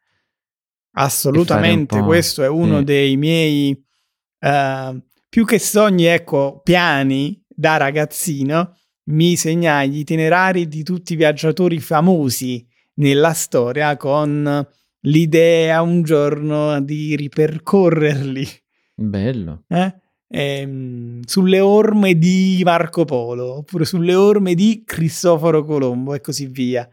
Assolutamente, 0.97 1.99
questo 2.01 2.43
è 2.43 2.47
uno 2.47 2.77
sì. 2.77 2.83
dei 2.83 3.17
miei 3.17 3.71
uh, 3.71 5.01
più 5.27 5.45
che 5.45 5.57
sogni, 5.57 6.05
ecco, 6.05 6.61
piani 6.63 7.43
da 7.47 7.77
ragazzino. 7.77 8.77
Mi 9.05 9.35
segnai 9.35 9.89
gli 9.89 9.97
itinerari 9.97 10.67
di 10.67 10.83
tutti 10.83 11.13
i 11.13 11.17
viaggiatori 11.17 11.79
famosi 11.79 12.63
nella 12.99 13.33
storia 13.33 13.97
con 13.97 14.63
l'idea 15.05 15.81
un 15.81 16.03
giorno 16.03 16.79
di 16.81 17.15
ripercorrerli. 17.15 18.47
Bello. 18.93 19.63
Eh? 19.67 20.00
Ehm, 20.31 21.21
sulle 21.25 21.59
orme 21.59 22.17
di 22.17 22.61
Marco 22.63 23.05
Polo, 23.05 23.57
oppure 23.57 23.85
sulle 23.85 24.15
orme 24.15 24.55
di 24.55 24.83
Cristoforo 24.85 25.65
Colombo 25.65 26.13
e 26.13 26.21
così 26.21 26.47
via. 26.47 26.87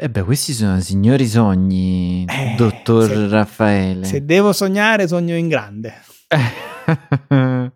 E 0.00 0.04
eh 0.04 0.08
beh, 0.08 0.22
questi 0.22 0.52
sono 0.52 0.80
signori 0.80 1.26
sogni, 1.26 2.24
eh, 2.28 2.54
dottor 2.56 3.08
se, 3.08 3.28
Raffaele. 3.28 4.04
Se 4.04 4.24
devo 4.24 4.52
sognare, 4.52 5.08
sogno 5.08 5.34
in 5.34 5.48
grande. 5.48 5.92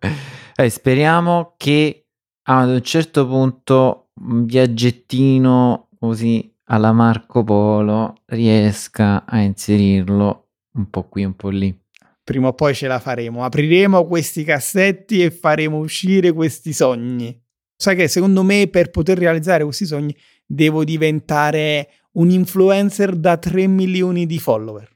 eh, 0.55 0.71
speriamo 0.71 1.55
che 1.57 2.07
ad 2.45 2.69
un 2.69 2.83
certo 2.83 3.27
punto 3.27 4.11
un 4.21 4.45
viaggettino 4.45 5.89
così 5.99 6.49
alla 6.67 6.93
Marco 6.93 7.43
Polo 7.43 8.15
riesca 8.27 9.25
a 9.25 9.41
inserirlo 9.41 10.49
un 10.75 10.91
po' 10.91 11.09
qui, 11.09 11.25
un 11.25 11.35
po' 11.35 11.49
lì 11.49 11.82
prima 12.25 12.49
o 12.49 12.53
poi 12.53 12.75
ce 12.75 12.87
la 12.87 12.99
faremo. 12.99 13.45
Apriremo 13.45 14.07
questi 14.07 14.45
cassetti 14.45 15.23
e 15.23 15.31
faremo 15.31 15.79
uscire 15.79 16.33
questi 16.33 16.73
sogni. 16.73 17.39
Sai 17.77 17.97
che 17.97 18.09
secondo 18.09 18.43
me 18.43 18.69
per 18.69 18.91
poter 18.91 19.19
realizzare 19.19 19.65
questi 19.65 19.87
sogni 19.87 20.17
devo 20.47 20.85
diventare 20.85 21.89
un 22.13 22.31
influencer 22.31 23.17
da 23.17 23.37
3 23.37 23.67
milioni 23.67 24.27
di 24.27 24.39
follower. 24.39 24.91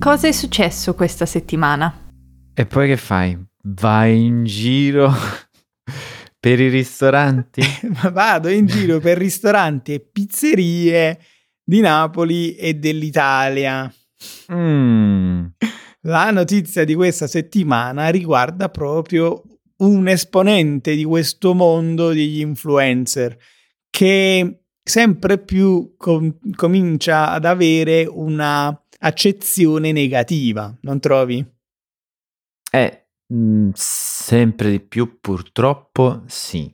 Cosa 0.00 0.28
è 0.28 0.32
successo 0.32 0.94
questa 0.94 1.26
settimana? 1.26 2.08
E 2.54 2.66
poi 2.66 2.88
che 2.88 2.96
fai? 2.96 3.38
Vai 3.62 4.24
in 4.24 4.44
giro 4.44 5.12
per 6.40 6.58
i 6.58 6.68
ristoranti? 6.68 7.62
Vado 8.10 8.48
in 8.48 8.66
giro 8.66 8.98
per 8.98 9.18
ristoranti 9.18 9.92
e 9.92 10.00
pizzerie 10.00 11.20
di 11.70 11.80
Napoli 11.80 12.56
e 12.56 12.74
dell'Italia. 12.74 13.88
Mm. 14.52 15.44
La 16.00 16.32
notizia 16.32 16.84
di 16.84 16.96
questa 16.96 17.28
settimana 17.28 18.08
riguarda 18.08 18.68
proprio 18.70 19.40
un 19.76 20.08
esponente 20.08 20.96
di 20.96 21.04
questo 21.04 21.54
mondo 21.54 22.08
degli 22.08 22.40
influencer 22.40 23.38
che 23.88 24.62
sempre 24.82 25.38
più 25.38 25.94
com- 25.96 26.36
comincia 26.56 27.30
ad 27.30 27.44
avere 27.44 28.04
una 28.04 28.76
accezione 28.98 29.92
negativa, 29.92 30.76
non 30.80 30.98
trovi? 30.98 31.46
Eh, 32.72 33.06
mh, 33.28 33.36
mm, 33.36 33.70
sempre 33.74 34.70
di 34.72 34.80
più 34.80 35.20
purtroppo 35.20 36.24
sì. 36.26 36.68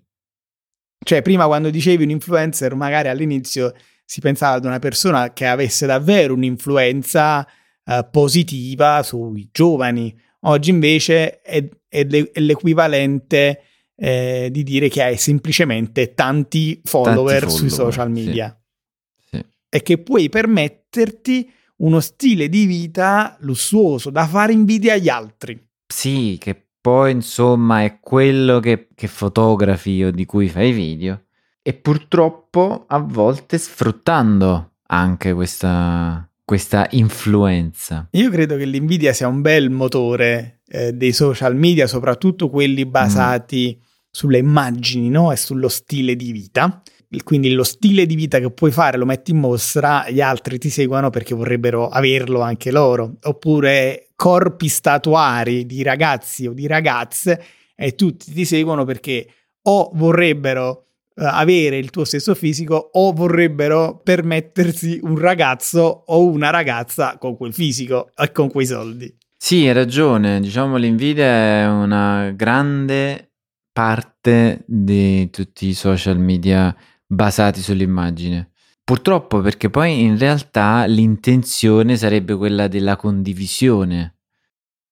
Cioè, 1.05 1.21
prima 1.21 1.45
quando 1.45 1.69
dicevi 1.69 2.03
un 2.03 2.11
influencer, 2.11 2.75
magari 2.75 3.09
all'inizio 3.09 3.75
si 4.07 4.21
pensava 4.21 4.55
ad 4.55 4.65
una 4.65 4.79
persona 4.79 5.33
che 5.33 5.47
avesse 5.47 5.85
davvero 5.85 6.33
un'influenza 6.33 7.47
eh, 7.85 8.09
positiva 8.11 9.03
sui 9.03 9.49
giovani. 9.51 10.17
Oggi 10.43 10.71
invece 10.71 11.41
è, 11.41 11.69
è, 11.89 12.05
le, 12.05 12.31
è 12.33 12.39
l'equivalente 12.39 13.63
eh, 13.97 14.49
di 14.53 14.63
dire 14.63 14.89
che 14.89 15.03
hai 15.03 15.17
semplicemente 15.17 16.15
tanti 16.15 16.81
follower, 16.85 17.15
tanti 17.15 17.19
follower 17.19 17.51
sui 17.51 17.71
social 17.71 18.11
media 18.11 18.57
sì. 19.29 19.39
Sì. 19.39 19.45
e 19.69 19.83
che 19.83 19.99
puoi 19.99 20.29
permetterti 20.29 21.51
uno 21.79 21.99
stile 21.99 22.49
di 22.49 22.65
vita 22.65 23.37
lussuoso 23.41 24.11
da 24.11 24.27
fare 24.27 24.53
invidia 24.53 24.95
agli 24.95 25.09
altri. 25.09 25.61
Sì, 25.85 26.37
che 26.39 26.69
poi 26.81 27.11
insomma 27.11 27.83
è 27.83 27.99
quello 27.99 28.61
che, 28.61 28.89
che 28.95 29.09
fotografi 29.09 30.05
o 30.05 30.13
di 30.13 30.25
cui 30.25 30.49
fai 30.49 30.71
video 30.71 31.26
e 31.67 31.75
purtroppo 31.75 32.85
a 32.87 32.99
volte 32.99 33.59
sfruttando 33.59 34.75
anche 34.87 35.33
questa, 35.33 36.25
questa 36.45 36.87
influenza. 36.93 38.07
Io 38.13 38.31
credo 38.31 38.55
che 38.55 38.67
l'invidia 38.67 39.13
sia 39.13 39.27
un 39.27 39.41
bel 39.41 39.71
motore 39.71 40.61
eh, 40.69 40.93
dei 40.93 41.13
social 41.13 41.57
media, 41.57 41.89
soprattutto 41.89 42.51
quelli 42.51 42.87
basati 42.87 43.77
mm. 43.77 43.83
sulle 44.09 44.39
immagini 44.39 45.09
no? 45.09 45.33
e 45.33 45.37
sullo 45.37 45.67
stile 45.67 46.15
di 46.15 46.31
vita. 46.31 46.83
Quindi 47.25 47.51
lo 47.51 47.65
stile 47.65 48.07
di 48.07 48.15
vita 48.15 48.39
che 48.39 48.53
puoi 48.53 48.71
fare 48.71 48.97
lo 48.97 49.05
metti 49.05 49.33
in 49.33 49.39
mostra, 49.39 50.09
gli 50.09 50.21
altri 50.21 50.59
ti 50.59 50.71
seguono 50.71 51.11
perché 51.11 51.35
vorrebbero 51.35 51.89
averlo 51.89 52.43
anche 52.43 52.71
loro. 52.71 53.17
Oppure 53.25 54.11
corpi 54.15 54.69
statuari 54.69 55.67
di 55.67 55.83
ragazzi 55.83 56.47
o 56.47 56.53
di 56.53 56.69
ragazze 56.69 57.43
e 57.75 57.97
tutti 57.97 58.33
ti 58.33 58.45
seguono 58.45 58.85
perché 58.85 59.27
o 59.63 59.91
vorrebbero 59.95 60.86
avere 61.17 61.79
il 61.79 61.91
tuo 61.91 62.05
stesso 62.05 62.35
fisico 62.35 62.91
o 62.93 63.13
vorrebbero 63.13 64.01
permettersi 64.03 64.99
un 65.03 65.19
ragazzo 65.19 66.05
o 66.07 66.27
una 66.27 66.51
ragazza 66.51 67.17
con 67.19 67.37
quel 67.37 67.53
fisico 67.53 68.11
e 68.15 68.33
con 68.33 68.51
quei 68.51 68.67
soldi. 68.67 69.17
Sì, 69.37 69.67
hai 69.67 69.73
ragione, 69.73 70.41
diciamo 70.41 70.77
l'invidia 70.77 71.25
è 71.25 71.67
una 71.69 72.33
grande 72.35 73.33
parte 73.73 74.65
di 74.67 75.29
tutti 75.31 75.69
i 75.69 75.75
social 75.75 76.19
media 76.19 76.75
basati 77.07 77.61
sull'immagine. 77.61 78.51
Purtroppo 78.83 79.41
perché 79.41 79.69
poi 79.69 80.03
in 80.03 80.17
realtà 80.17 80.85
l'intenzione 80.87 81.97
sarebbe 81.97 82.37
quella 82.37 82.69
della 82.69 82.97
condivisione. 82.97 84.17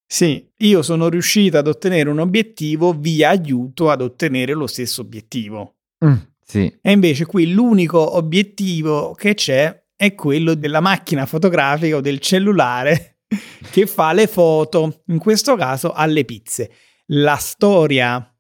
Sì, 0.07 0.47
io 0.59 0.83
sono 0.83 1.09
riuscito 1.09 1.59
ad 1.59 1.67
ottenere 1.67 2.11
un 2.11 2.19
obiettivo, 2.19 2.93
vi 2.93 3.25
aiuto 3.25 3.91
ad 3.91 4.03
ottenere 4.03 4.53
lo 4.53 4.67
stesso 4.67 5.01
obiettivo. 5.01 5.74
Mm, 6.05 6.15
sì. 6.45 6.79
E 6.81 6.93
invece 6.93 7.27
qui 7.27 7.53
l'unico 7.53 8.17
obiettivo 8.17 9.13
che 9.13 9.35
c'è 9.35 9.83
è 9.97 10.15
quello 10.15 10.55
della 10.55 10.81
macchina 10.81 11.27
fotografica 11.27 11.97
o 11.97 12.01
del 12.01 12.19
cellulare 12.19 13.21
che 13.71 13.87
fa 13.87 14.13
le 14.13 14.27
foto, 14.27 15.03
in 15.07 15.19
questo 15.19 15.57
caso 15.57 15.93
alle 15.93 16.25
pizze. 16.25 16.71
La 17.09 17.37
storia, 17.37 18.35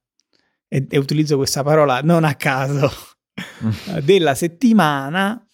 e, 0.68 0.87
e 0.88 0.99
utilizzo 0.99 1.37
questa 1.37 1.62
parola 1.62 2.00
non 2.00 2.25
a 2.25 2.35
caso, 2.35 2.90
della 4.02 4.35
settimana 4.35 5.44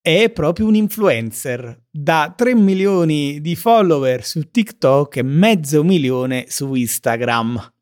è 0.00 0.30
proprio 0.30 0.66
un 0.66 0.74
influencer 0.74 1.86
da 1.90 2.32
3 2.34 2.54
milioni 2.54 3.40
di 3.40 3.54
follower 3.56 4.24
su 4.24 4.50
TikTok 4.50 5.16
e 5.16 5.22
mezzo 5.22 5.84
milione 5.84 6.46
su 6.48 6.72
Instagram. 6.74 7.72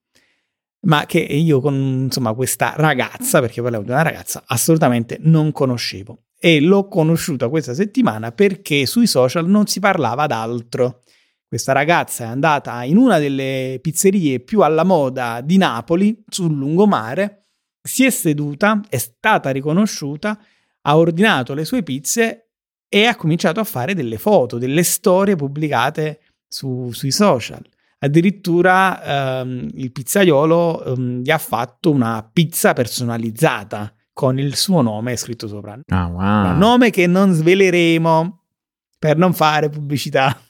Ma 0.81 1.07
che 1.07 1.19
io 1.19 1.61
con 1.61 1.75
insomma 1.75 2.33
questa 2.35 2.75
ragazza, 2.77 3.41
perché 3.41 3.61
parliamo 3.61 3.85
di 3.85 3.91
una 3.91 4.03
ragazza, 4.03 4.45
assolutamente 4.47 5.19
non 5.21 5.53
conoscevo. 5.53 6.25
E 6.39 6.61
l'ho 6.61 6.87
conosciuta 6.87 7.49
questa 7.49 7.75
settimana 7.75 8.31
perché 8.31 8.87
sui 8.87 9.07
social 9.07 9.49
non 9.49 9.67
si 9.67 9.81
parlava 9.81 10.27
d'altro. 10.27 11.03
Questa 11.49 11.73
ragazza 11.73 12.25
è 12.25 12.27
andata 12.27 12.83
in 12.85 12.97
una 12.97 13.19
delle 13.19 13.79
pizzerie 13.81 14.41
più 14.41 14.61
alla 14.61 14.85
moda 14.85 15.41
di 15.43 15.57
Napoli, 15.57 16.23
sul 16.29 16.55
lungomare, 16.55 17.47
si 17.81 18.05
è 18.05 18.11
seduta, 18.11 18.81
è 18.89 18.99
stata 18.99 19.51
riconosciuta 19.51 20.39
ha 20.89 20.97
ordinato 20.97 21.53
le 21.53 21.65
sue 21.65 21.83
pizze 21.83 22.51
e 22.89 23.05
ha 23.07 23.17
cominciato 23.17 23.61
a 23.61 23.65
fare 23.65 23.95
delle 23.95 24.19
foto, 24.19 24.57
delle 24.57 24.85
storie 24.85 25.37
pubblicate 25.37 26.21
su, 26.47 26.91
sui 26.93 27.11
social. 27.11 27.63
Addirittura 28.07 29.41
ehm, 29.41 29.69
il 29.75 29.91
pizzaiolo 29.91 30.85
ehm, 30.85 31.23
gli 31.23 31.31
ha 31.31 31.39
fatto 31.39 31.91
una 31.91 32.29
pizza 32.33 32.73
personalizzata 32.73 33.93
con 34.13 34.39
il 34.39 34.55
suo 34.55 34.81
nome 34.81 35.17
scritto 35.17 35.49
sopra. 35.49 35.79
Ah, 35.89 36.07
wow. 36.07 36.53
Un 36.53 36.59
nome 36.59 36.91
che 36.91 37.07
non 37.07 37.33
sveleremo 37.33 38.45
per 38.99 39.17
non 39.17 39.35
fare 39.35 39.69
pubblicità. 39.69 40.41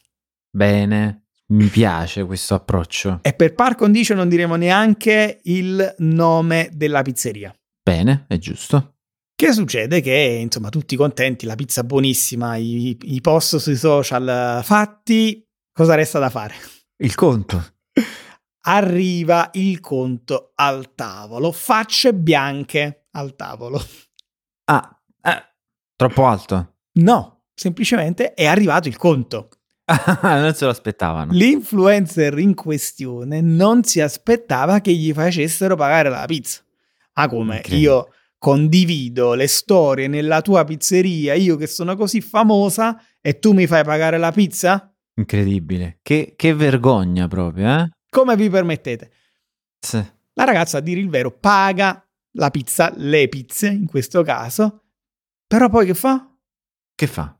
Bene, 0.51 1.29
mi 1.49 1.67
piace 1.67 2.25
questo 2.25 2.55
approccio. 2.55 3.21
E 3.23 3.33
per 3.33 3.55
par 3.55 3.75
condicio 3.75 4.15
non 4.15 4.29
diremo 4.29 4.57
neanche 4.57 5.41
il 5.45 5.95
nome 5.99 6.69
della 6.73 7.03
pizzeria. 7.03 7.55
Bene, 7.83 8.27
è 8.29 8.37
giusto. 8.37 8.97
Che 9.35 9.53
succede? 9.53 10.01
Che 10.01 10.39
insomma 10.41 10.69
tutti 10.69 10.95
contenti, 10.95 11.47
la 11.47 11.57
pizza 11.57 11.85
buonissima, 11.85 12.57
i, 12.57 12.97
i 13.03 13.21
post 13.21 13.57
sui 13.57 13.77
social 13.77 14.61
fatti, 14.63 15.43
cosa 15.73 15.95
resta 15.95 16.19
da 16.19 16.31
fare? 16.31 16.55
Il 16.99 17.15
conto. 17.15 17.75
Arriva 18.63 19.51
il 19.53 19.81
conto 19.81 20.53
al 20.55 20.95
tavolo, 20.95 21.53
facce 21.53 22.15
bianche 22.15 23.09
al 23.13 23.37
tavolo. 23.37 23.81
Ah, 24.65 25.01
eh, 25.23 25.43
troppo 25.95 26.27
alto. 26.27 26.77
No, 26.95 27.43
semplicemente 27.55 28.33
è 28.33 28.47
arrivato 28.47 28.89
il 28.89 28.97
conto. 28.97 29.51
non 30.23 30.55
se 30.55 30.65
lo 30.65 30.71
aspettavano. 30.71 31.33
L'influencer 31.33 32.39
in 32.39 32.55
questione 32.55 33.41
non 33.41 33.85
si 33.85 34.01
aspettava 34.01 34.81
che 34.81 34.93
gli 34.93 35.13
facessero 35.13 35.77
pagare 35.77 36.09
la 36.09 36.25
pizza. 36.27 36.63
Ah, 37.13 37.29
come? 37.29 37.63
Io 37.69 38.09
condivido 38.39 39.35
le 39.35 39.47
storie 39.47 40.09
nella 40.09 40.41
tua 40.41 40.65
pizzeria, 40.65 41.35
io 41.35 41.57
che 41.57 41.67
sono 41.67 41.95
così 41.95 42.21
famosa, 42.21 43.01
e 43.21 43.39
tu 43.39 43.53
mi 43.53 43.67
fai 43.67 43.85
pagare 43.85 44.19
la 44.19 44.33
pizza? 44.33 44.96
Incredibile. 45.19 45.99
Che, 46.03 46.35
che 46.37 46.55
vergogna 46.55 47.27
proprio, 47.29 47.79
eh? 47.79 47.91
Come 48.09 48.37
vi 48.37 48.51
permettete? 48.51 49.11
Sì. 49.79 50.05
La 50.35 50.45
ragazza, 50.45 50.79
a 50.79 50.81
dire 50.81 51.01
il 51.01 51.09
vero, 51.09 51.31
paga 51.31 52.07
la 52.33 52.51
pizza, 52.51 52.93
le 52.97 53.29
pizze 53.29 53.69
in 53.69 53.87
questo 53.87 54.23
caso, 54.23 54.85
però 55.47 55.69
poi 55.69 55.87
che 55.87 55.95
fa? 55.95 56.31
Che 56.95 57.07
fa? 57.07 57.39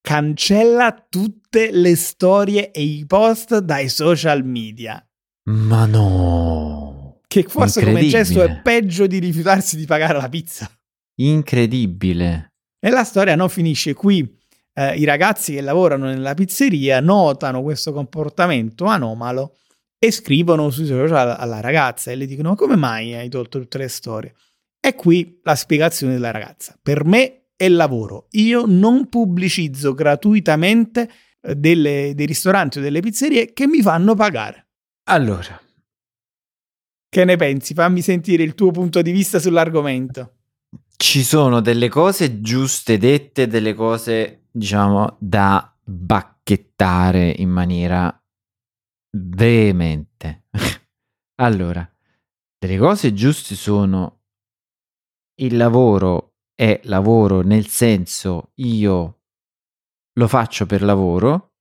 Cancella 0.00 1.06
tutte 1.08 1.70
le 1.70 1.96
storie 1.96 2.70
e 2.70 2.82
i 2.82 3.06
post 3.06 3.58
dai 3.58 3.88
social 3.88 4.44
media. 4.44 5.04
Ma 5.44 5.86
no. 5.86 7.20
Che 7.26 7.44
forse 7.44 7.84
come 7.84 8.06
gesto 8.08 8.42
è 8.42 8.60
peggio 8.60 9.06
di 9.06 9.18
rifiutarsi 9.18 9.76
di 9.76 9.86
pagare 9.86 10.18
la 10.18 10.28
pizza. 10.28 10.70
Incredibile. 11.20 12.52
E 12.78 12.90
la 12.90 13.04
storia 13.04 13.36
non 13.36 13.48
finisce 13.48 13.94
qui. 13.94 14.40
Eh, 14.74 14.96
I 14.96 15.04
ragazzi 15.04 15.54
che 15.54 15.60
lavorano 15.60 16.06
nella 16.06 16.34
pizzeria 16.34 17.00
notano 17.00 17.62
questo 17.62 17.92
comportamento 17.92 18.86
anomalo 18.86 19.56
e 19.98 20.10
scrivono 20.10 20.70
sui 20.70 20.86
social 20.86 21.36
alla 21.38 21.60
ragazza 21.60 22.10
e 22.10 22.16
le 22.16 22.26
dicono: 22.26 22.50
Ma 22.50 22.54
come 22.56 22.76
mai 22.76 23.14
hai 23.14 23.28
tolto 23.28 23.60
tutte 23.60 23.78
le 23.78 23.88
storie? 23.88 24.34
E 24.80 24.94
qui 24.94 25.38
la 25.42 25.54
spiegazione 25.54 26.14
della 26.14 26.30
ragazza. 26.30 26.76
Per 26.80 27.04
me 27.04 27.50
è 27.54 27.68
lavoro. 27.68 28.26
Io 28.30 28.64
non 28.66 29.08
pubblicizzo 29.08 29.94
gratuitamente 29.94 31.08
eh, 31.40 31.54
delle, 31.54 32.12
dei 32.14 32.26
ristoranti 32.26 32.78
o 32.78 32.80
delle 32.80 33.00
pizzerie 33.00 33.52
che 33.52 33.66
mi 33.68 33.80
fanno 33.80 34.14
pagare. 34.14 34.66
Allora, 35.04 35.60
che 37.08 37.24
ne 37.24 37.36
pensi? 37.36 37.74
Fammi 37.74 38.00
sentire 38.00 38.42
il 38.42 38.54
tuo 38.54 38.70
punto 38.70 39.02
di 39.02 39.12
vista 39.12 39.38
sull'argomento. 39.38 40.36
Ci 40.96 41.22
sono 41.22 41.60
delle 41.60 41.88
cose 41.88 42.40
giuste 42.40 42.96
dette, 42.96 43.46
delle 43.46 43.74
cose, 43.74 44.41
diciamo, 44.52 45.16
da 45.18 45.74
bacchettare 45.82 47.34
in 47.38 47.50
maniera 47.50 48.14
veemente. 49.16 50.44
allora, 51.40 51.88
delle 52.58 52.78
cose 52.78 53.12
giuste 53.12 53.54
sono 53.54 54.20
il 55.36 55.56
lavoro 55.56 56.34
è 56.54 56.80
lavoro 56.84 57.40
nel 57.40 57.66
senso 57.66 58.52
io 58.56 59.20
lo 60.12 60.28
faccio 60.28 60.66
per 60.66 60.82
lavoro, 60.82 61.54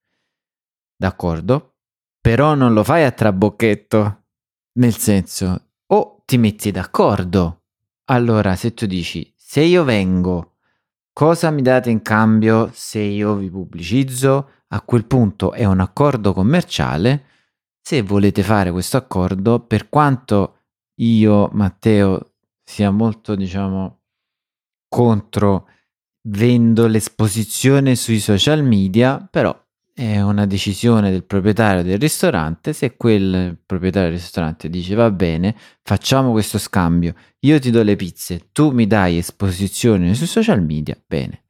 d'accordo, 0.96 1.78
però 2.20 2.54
non 2.54 2.74
lo 2.74 2.84
fai 2.84 3.06
a 3.06 3.12
trabocchetto, 3.12 4.26
nel 4.74 4.96
senso 4.96 5.72
o 5.88 6.22
ti 6.26 6.38
metti 6.38 6.70
d'accordo. 6.72 7.64
Allora, 8.10 8.56
se 8.56 8.74
tu 8.74 8.86
dici, 8.86 9.34
se 9.36 9.62
io 9.62 9.84
vengo, 9.84 10.51
cosa 11.14 11.52
mi 11.52 11.62
date 11.62 11.90
in 11.90 12.02
cambio 12.02 12.70
se 12.74 13.00
io 13.00 13.36
vi 13.36 13.50
pubblicizzo? 13.50 14.50
A 14.70 14.82
quel 14.82 15.06
punto 15.06 15.52
è 15.52 15.66
un 15.66 15.80
accordo 15.80 16.34
commerciale 16.34 17.26
se 17.82 18.02
volete 18.04 18.44
fare 18.44 18.72
questo 18.72 18.98
accordo, 18.98 19.60
per 19.60 19.90
quanto 19.90 20.60
io, 21.02 21.50
Matteo, 21.54 22.34
sia 22.64 22.92
molto, 22.92 23.36
diciamo, 23.36 24.02
contro 24.88 25.68
vendo 26.28 26.88
l'esposizione 26.88 27.96
sui 27.96 28.20
social 28.20 28.64
media, 28.64 29.28
però 29.30 29.58
è 30.02 30.20
una 30.20 30.48
decisione 30.48 31.12
del 31.12 31.24
proprietario 31.24 31.84
del 31.84 32.00
ristorante. 32.00 32.74
Se 32.74 32.98
quel 32.98 33.56
proprietario 33.64 34.10
del 34.10 34.18
ristorante 34.18 34.68
dice 34.68 34.96
va 34.96 35.12
bene, 35.12 35.56
facciamo 35.84 36.32
questo 36.32 36.58
scambio, 36.58 37.14
io 37.42 37.60
ti 37.60 37.70
do 37.70 37.84
le 37.84 37.96
pizze, 37.96 38.50
tu 38.52 38.72
mi 38.72 38.88
dai 38.88 39.18
esposizione 39.18 40.16
sui 40.16 40.26
social 40.26 40.64
media, 40.64 41.00
bene. 41.06 41.44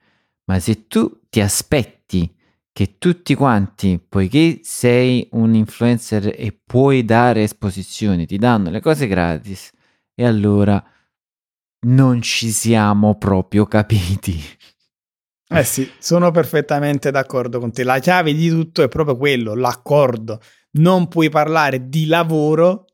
Ma 0.46 0.60
se 0.60 0.88
tu 0.88 1.22
ti 1.30 1.40
aspetti 1.40 2.36
che 2.74 2.98
tutti 2.98 3.36
quanti, 3.36 4.04
poiché 4.06 4.60
sei 4.64 5.30
un 5.32 5.56
influencer 5.56 6.36
e 6.38 6.60
puoi 6.66 7.06
dare 7.06 7.44
esposizioni, 7.44 8.26
ti 8.26 8.38
danno 8.38 8.70
le 8.70 8.82
cose 8.82 9.08
gratis 9.08 9.72
e 10.14 10.26
allora 10.26 10.84
non 11.86 12.22
ci 12.22 12.50
siamo 12.52 13.16
proprio 13.16 13.66
capiti. 13.66 14.40
Eh 15.54 15.64
sì, 15.66 15.92
sono 16.00 16.32
perfettamente 16.32 17.12
d'accordo 17.12 17.60
con 17.60 17.74
te. 17.74 17.84
La 17.84 18.00
chiave 18.00 18.34
di 18.34 18.48
tutto 18.50 18.84
è 18.84 18.88
proprio 18.88 19.18
quello, 19.18 19.54
l'accordo. 19.54 20.40
Non 20.74 21.10
puoi 21.10 21.30
parlare 21.30 21.90
di 21.90 22.06
lavoro 22.06 22.86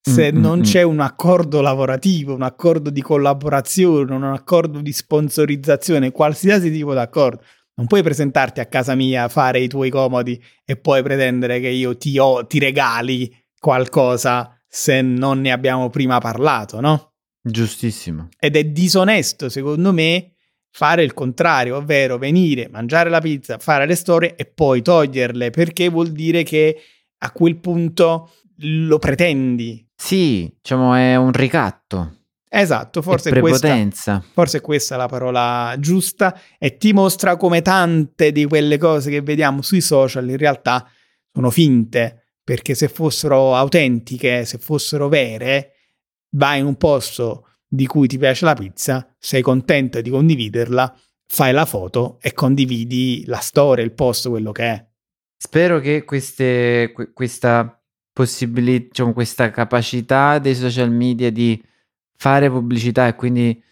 se 0.00 0.32
mm-hmm. 0.32 0.40
non 0.40 0.60
c'è 0.62 0.82
un 0.82 0.98
accordo 0.98 1.60
lavorativo, 1.60 2.34
un 2.34 2.42
accordo 2.42 2.90
di 2.90 3.00
collaborazione, 3.00 4.12
un 4.12 4.24
accordo 4.24 4.80
di 4.80 4.92
sponsorizzazione, 4.92 6.10
qualsiasi 6.10 6.72
tipo 6.72 6.94
d'accordo. 6.94 7.42
Non 7.74 7.86
puoi 7.86 8.02
presentarti 8.02 8.58
a 8.58 8.66
casa 8.66 8.96
mia, 8.96 9.28
fare 9.28 9.60
i 9.60 9.68
tuoi 9.68 9.88
comodi 9.88 10.42
e 10.64 10.76
poi 10.76 11.02
pretendere 11.04 11.60
che 11.60 11.68
io 11.68 11.96
ti, 11.96 12.18
ho, 12.18 12.44
ti 12.44 12.58
regali 12.58 13.32
qualcosa 13.58 14.60
se 14.66 15.00
non 15.00 15.40
ne 15.40 15.52
abbiamo 15.52 15.90
prima 15.90 16.18
parlato, 16.18 16.80
no? 16.80 17.12
Giustissimo. 17.40 18.28
Ed 18.38 18.56
è 18.56 18.64
disonesto, 18.64 19.48
secondo 19.48 19.92
me, 19.92 20.32
fare 20.70 21.02
il 21.02 21.14
contrario, 21.14 21.76
ovvero 21.76 22.18
venire, 22.18 22.68
mangiare 22.68 23.10
la 23.10 23.20
pizza, 23.20 23.58
fare 23.58 23.86
le 23.86 23.94
storie 23.94 24.34
e 24.36 24.46
poi 24.46 24.82
toglierle, 24.82 25.50
perché 25.50 25.88
vuol 25.88 26.10
dire 26.10 26.42
che 26.42 26.76
a 27.18 27.32
quel 27.32 27.58
punto 27.58 28.32
lo 28.56 28.98
pretendi. 28.98 29.86
Sì, 29.94 30.52
diciamo 30.60 30.94
è 30.94 31.16
un 31.16 31.32
ricatto. 31.32 32.14
Esatto, 32.52 33.00
forse 33.00 33.30
è, 33.30 33.38
questa, 33.38 34.24
forse 34.32 34.58
è 34.58 34.60
questa 34.60 34.96
la 34.96 35.06
parola 35.06 35.76
giusta 35.78 36.36
e 36.58 36.78
ti 36.78 36.92
mostra 36.92 37.36
come 37.36 37.62
tante 37.62 38.32
di 38.32 38.44
quelle 38.44 38.76
cose 38.76 39.08
che 39.08 39.20
vediamo 39.20 39.62
sui 39.62 39.80
social 39.80 40.28
in 40.28 40.36
realtà 40.36 40.84
sono 41.32 41.50
finte 41.50 42.24
perché 42.42 42.74
se 42.74 42.88
fossero 42.88 43.54
autentiche, 43.54 44.44
se 44.44 44.58
fossero 44.58 45.08
vere, 45.08 45.74
vai 46.30 46.58
in 46.58 46.64
un 46.64 46.74
posto 46.74 47.49
di 47.72 47.86
cui 47.86 48.08
ti 48.08 48.18
piace 48.18 48.44
la 48.44 48.54
pizza, 48.54 49.14
sei 49.16 49.42
contento 49.42 50.00
di 50.00 50.10
condividerla, 50.10 50.92
fai 51.28 51.52
la 51.52 51.64
foto 51.64 52.18
e 52.20 52.32
condividi 52.32 53.22
la 53.26 53.38
storia, 53.38 53.84
il 53.84 53.92
posto, 53.92 54.30
quello 54.30 54.50
che 54.50 54.64
è. 54.64 54.86
Spero 55.36 55.78
che 55.78 56.02
queste, 56.04 56.90
que- 56.92 57.12
questa 57.12 57.80
possibilità, 58.12 58.86
diciamo, 58.88 59.12
questa 59.12 59.50
capacità 59.50 60.40
dei 60.40 60.56
social 60.56 60.90
media 60.90 61.30
di 61.30 61.62
fare 62.16 62.50
pubblicità 62.50 63.06
e 63.06 63.14
quindi 63.14 63.62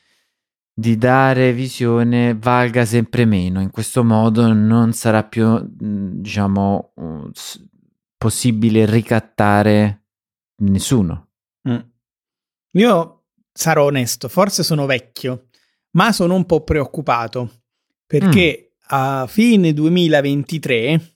di 0.73 0.97
dare 0.97 1.53
visione 1.53 2.37
valga 2.39 2.85
sempre 2.85 3.25
meno. 3.25 3.61
In 3.61 3.73
questo 3.73 4.05
modo 4.05 4.53
non 4.53 4.93
sarà 4.93 5.25
più, 5.25 5.45
mh, 5.45 6.21
diciamo, 6.21 6.93
possibile 8.17 8.87
ricattare 8.87 10.05
nessuno. 10.59 11.31
Mm. 11.69 11.81
Io 12.77 13.18
sarò 13.59 13.87
onesto, 13.87 14.29
forse 14.29 14.63
sono 14.63 14.87
vecchio, 14.87 15.49
ma 15.97 16.13
sono 16.13 16.37
un 16.37 16.47
po' 16.47 16.63
preoccupato 16.63 17.63
perché 18.07 18.75
a 18.91 19.27
fine 19.27 19.73
2023, 19.75 21.15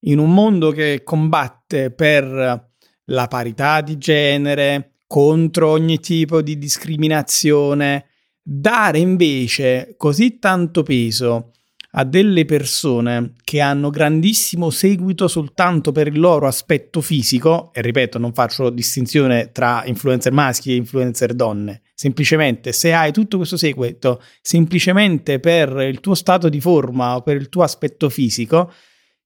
in 0.00 0.18
un 0.18 0.30
mondo 0.34 0.72
che 0.72 1.00
combatte 1.02 1.90
per 1.90 2.70
la 3.04 3.28
parità 3.28 3.80
di 3.80 3.96
genere, 3.96 4.96
contro 5.06 5.70
ogni 5.70 5.98
tipo 6.00 6.42
di 6.42 6.58
discriminazione, 6.58 8.08
dare 8.42 8.98
invece 8.98 9.94
così 9.96 10.38
tanto 10.38 10.82
peso 10.82 11.52
a 11.92 12.04
delle 12.04 12.44
persone 12.44 13.34
che 13.42 13.60
hanno 13.60 13.90
grandissimo 13.90 14.70
seguito 14.70 15.26
soltanto 15.26 15.90
per 15.90 16.06
il 16.06 16.20
loro 16.20 16.46
aspetto 16.46 17.00
fisico, 17.00 17.70
e 17.72 17.80
ripeto, 17.80 18.18
non 18.18 18.32
faccio 18.32 18.70
distinzione 18.70 19.50
tra 19.50 19.82
influencer 19.84 20.32
maschi 20.32 20.72
e 20.72 20.76
influencer 20.76 21.34
donne, 21.34 21.82
semplicemente 21.94 22.72
se 22.72 22.92
hai 22.92 23.12
tutto 23.12 23.38
questo 23.38 23.56
seguito 23.56 24.22
semplicemente 24.40 25.40
per 25.40 25.80
il 25.80 26.00
tuo 26.00 26.14
stato 26.14 26.48
di 26.48 26.60
forma 26.60 27.16
o 27.16 27.22
per 27.22 27.36
il 27.36 27.48
tuo 27.48 27.64
aspetto 27.64 28.08
fisico, 28.08 28.72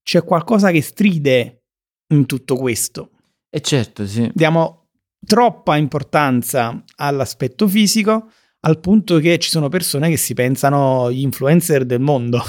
c'è 0.02 0.24
qualcosa 0.24 0.70
che 0.70 0.80
stride 0.80 1.64
in 2.08 2.26
tutto 2.26 2.56
questo. 2.56 3.10
E 3.50 3.60
certo, 3.60 4.06
sì. 4.06 4.30
Diamo 4.32 4.88
troppa 5.24 5.76
importanza 5.76 6.82
all'aspetto 6.96 7.66
fisico 7.66 8.30
al 8.64 8.80
punto 8.80 9.18
che 9.18 9.38
ci 9.38 9.50
sono 9.50 9.68
persone 9.68 10.08
che 10.08 10.16
si 10.16 10.34
pensano 10.34 11.12
gli 11.12 11.20
influencer 11.20 11.84
del 11.84 12.00
mondo. 12.00 12.42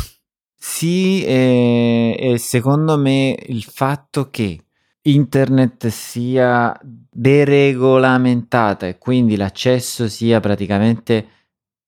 Sì, 0.56 1.24
e, 1.24 2.16
e 2.18 2.38
secondo 2.38 2.98
me 2.98 3.38
il 3.48 3.64
fatto 3.64 4.30
che 4.30 4.62
internet 5.02 5.88
sia 5.88 6.78
deregolamentata 6.82 8.88
e 8.88 8.98
quindi 8.98 9.36
l'accesso 9.36 10.08
sia 10.08 10.40
praticamente 10.40 11.28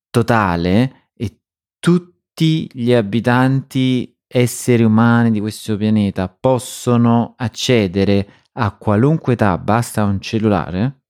totale 0.09 1.11
e 1.15 1.39
tutti 1.79 2.69
gli 2.71 2.93
abitanti 2.93 4.13
esseri 4.27 4.83
umani 4.83 5.31
di 5.31 5.39
questo 5.39 5.77
pianeta 5.77 6.27
possono 6.27 7.33
accedere 7.37 8.27
a 8.53 8.75
qualunque 8.75 9.33
età, 9.33 9.57
basta 9.57 10.03
un 10.03 10.19
cellulare, 10.19 11.03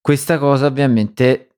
questa 0.00 0.38
cosa 0.38 0.66
ovviamente 0.66 1.51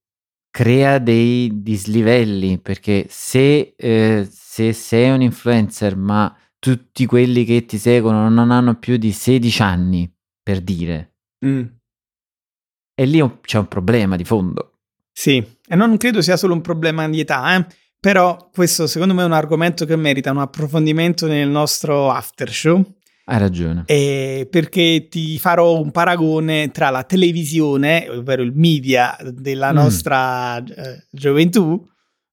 crea 0.55 1.01
dei 1.01 1.63
dislivelli 1.65 2.61
perché 2.61 3.07
se, 3.09 3.75
eh, 3.77 4.29
se 4.31 4.73
sei 4.73 5.11
un 5.11 5.21
influencer 5.21 5.97
ma 5.97 6.33
tutti 6.61 7.07
quelli 7.07 7.45
che 7.45 7.65
ti 7.65 7.77
seguono 7.77 8.29
non 8.29 8.53
hanno 8.53 8.79
più 8.79 8.97
di 8.97 9.11
16 9.11 9.63
anni, 9.63 10.09
per 10.41 10.61
dire, 10.61 11.15
e 12.95 13.05
lì 13.05 13.21
un- 13.21 13.41
c'è 13.41 13.59
un 13.59 13.67
problema 13.67 14.15
di 14.15 14.23
fondo. 14.23 14.79
Sì, 15.13 15.45
e 15.67 15.75
non 15.75 15.97
credo 15.97 16.23
sia 16.23 16.37
solo 16.37 16.55
un 16.55 16.61
problema 16.61 17.09
di 17.09 17.19
età, 17.19 17.57
eh? 17.57 17.67
però 17.99 18.49
questo 18.53 18.87
secondo 18.87 19.13
me 19.13 19.23
è 19.23 19.27
un 19.27 19.33
argomento 19.33 19.85
che 19.85 19.97
merita 19.97 20.31
un 20.31 20.39
approfondimento 20.39 21.27
nel 21.27 21.49
nostro 21.49 22.13
after 22.13 22.49
show. 22.53 22.81
Hai 23.27 23.39
ragione. 23.39 23.85
Eh, 23.87 24.47
perché 24.51 25.07
ti 25.09 25.39
farò 25.39 25.81
un 25.81 25.91
paragone 25.91 26.71
tra 26.71 26.91
la 26.91 27.05
televisione, 27.05 28.07
ovvero 28.11 28.43
il 28.43 28.53
media 28.55 29.17
della 29.33 29.73
Mm. 29.73 29.75
nostra 29.77 30.63
eh, 30.63 31.07
gioventù, 31.11 31.83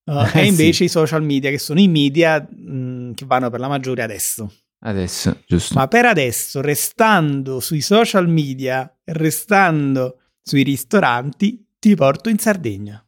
eh, 0.06 0.12
Eh, 0.36 0.41
e 0.41 0.45
invece 0.47 0.73
sì. 0.73 0.84
i 0.86 0.89
social 0.89 1.23
media, 1.23 1.49
che 1.49 1.60
sono 1.60 1.80
i 1.80 1.88
media 1.88 2.41
mh, 2.41 3.13
che 3.13 3.25
vanno 3.25 3.49
per 3.49 3.62
la 3.62 3.69
maggiore 3.69 4.04
adesso. 4.04 4.51
Adesso, 4.84 5.38
giusto. 5.47 5.75
Ma 5.75 5.88
per 5.88 6.06
adesso, 6.06 6.60
restando 6.60 7.60
sui 7.62 7.82
social 7.82 8.27
media, 8.27 8.91
restando 9.06 10.17
sui 10.41 10.63
ristoranti, 10.63 11.67
ti 11.80 11.95
porto 11.95 12.27
in 12.30 12.38
Sardegna. 12.39 13.01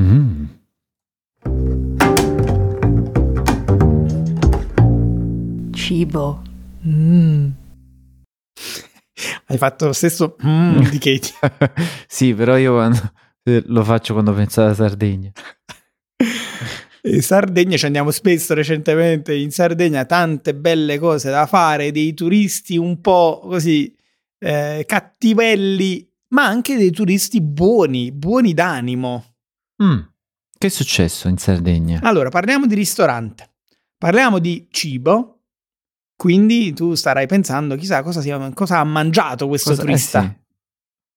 Mm. 0.00 0.44
Cibo. 5.72 6.42
Mm. 6.86 7.50
Hai 9.46 9.58
fatto 9.58 9.86
lo 9.86 9.92
stesso 9.92 10.36
mm 10.44 10.88
di 10.90 10.98
Katie. 10.98 11.34
sì, 12.06 12.34
però 12.34 12.56
io 12.56 12.74
quando- 12.74 13.12
eh, 13.44 13.62
lo 13.66 13.84
faccio 13.84 14.12
quando 14.12 14.32
penso 14.32 14.62
alla 14.62 14.74
Sardegna. 14.74 15.30
In 17.06 17.20
Sardegna 17.20 17.76
ci 17.76 17.84
andiamo 17.84 18.10
spesso 18.10 18.54
recentemente. 18.54 19.34
In 19.34 19.50
Sardegna 19.50 20.06
tante 20.06 20.54
belle 20.54 20.98
cose 20.98 21.30
da 21.30 21.44
fare, 21.46 21.92
dei 21.92 22.14
turisti 22.14 22.78
un 22.78 23.00
po' 23.02 23.40
così 23.42 23.94
eh, 24.38 24.84
cattivelli, 24.86 26.10
ma 26.28 26.46
anche 26.46 26.76
dei 26.76 26.90
turisti 26.90 27.42
buoni, 27.42 28.10
buoni 28.10 28.54
d'animo. 28.54 29.24
Mm. 29.82 29.98
Che 30.56 30.66
è 30.66 30.70
successo 30.70 31.28
in 31.28 31.36
Sardegna? 31.36 32.00
Allora, 32.02 32.30
parliamo 32.30 32.66
di 32.66 32.74
ristorante, 32.74 33.50
parliamo 33.98 34.38
di 34.38 34.66
cibo. 34.70 35.33
Quindi 36.16 36.72
tu 36.72 36.94
starai 36.94 37.26
pensando, 37.26 37.76
chissà 37.76 38.02
cosa, 38.02 38.20
sia- 38.20 38.52
cosa 38.52 38.78
ha 38.78 38.84
mangiato 38.84 39.48
questo 39.48 39.70
Cosa- 39.70 39.82
eh, 39.82 39.84
turista. 39.84 40.20
sì. 40.22 40.42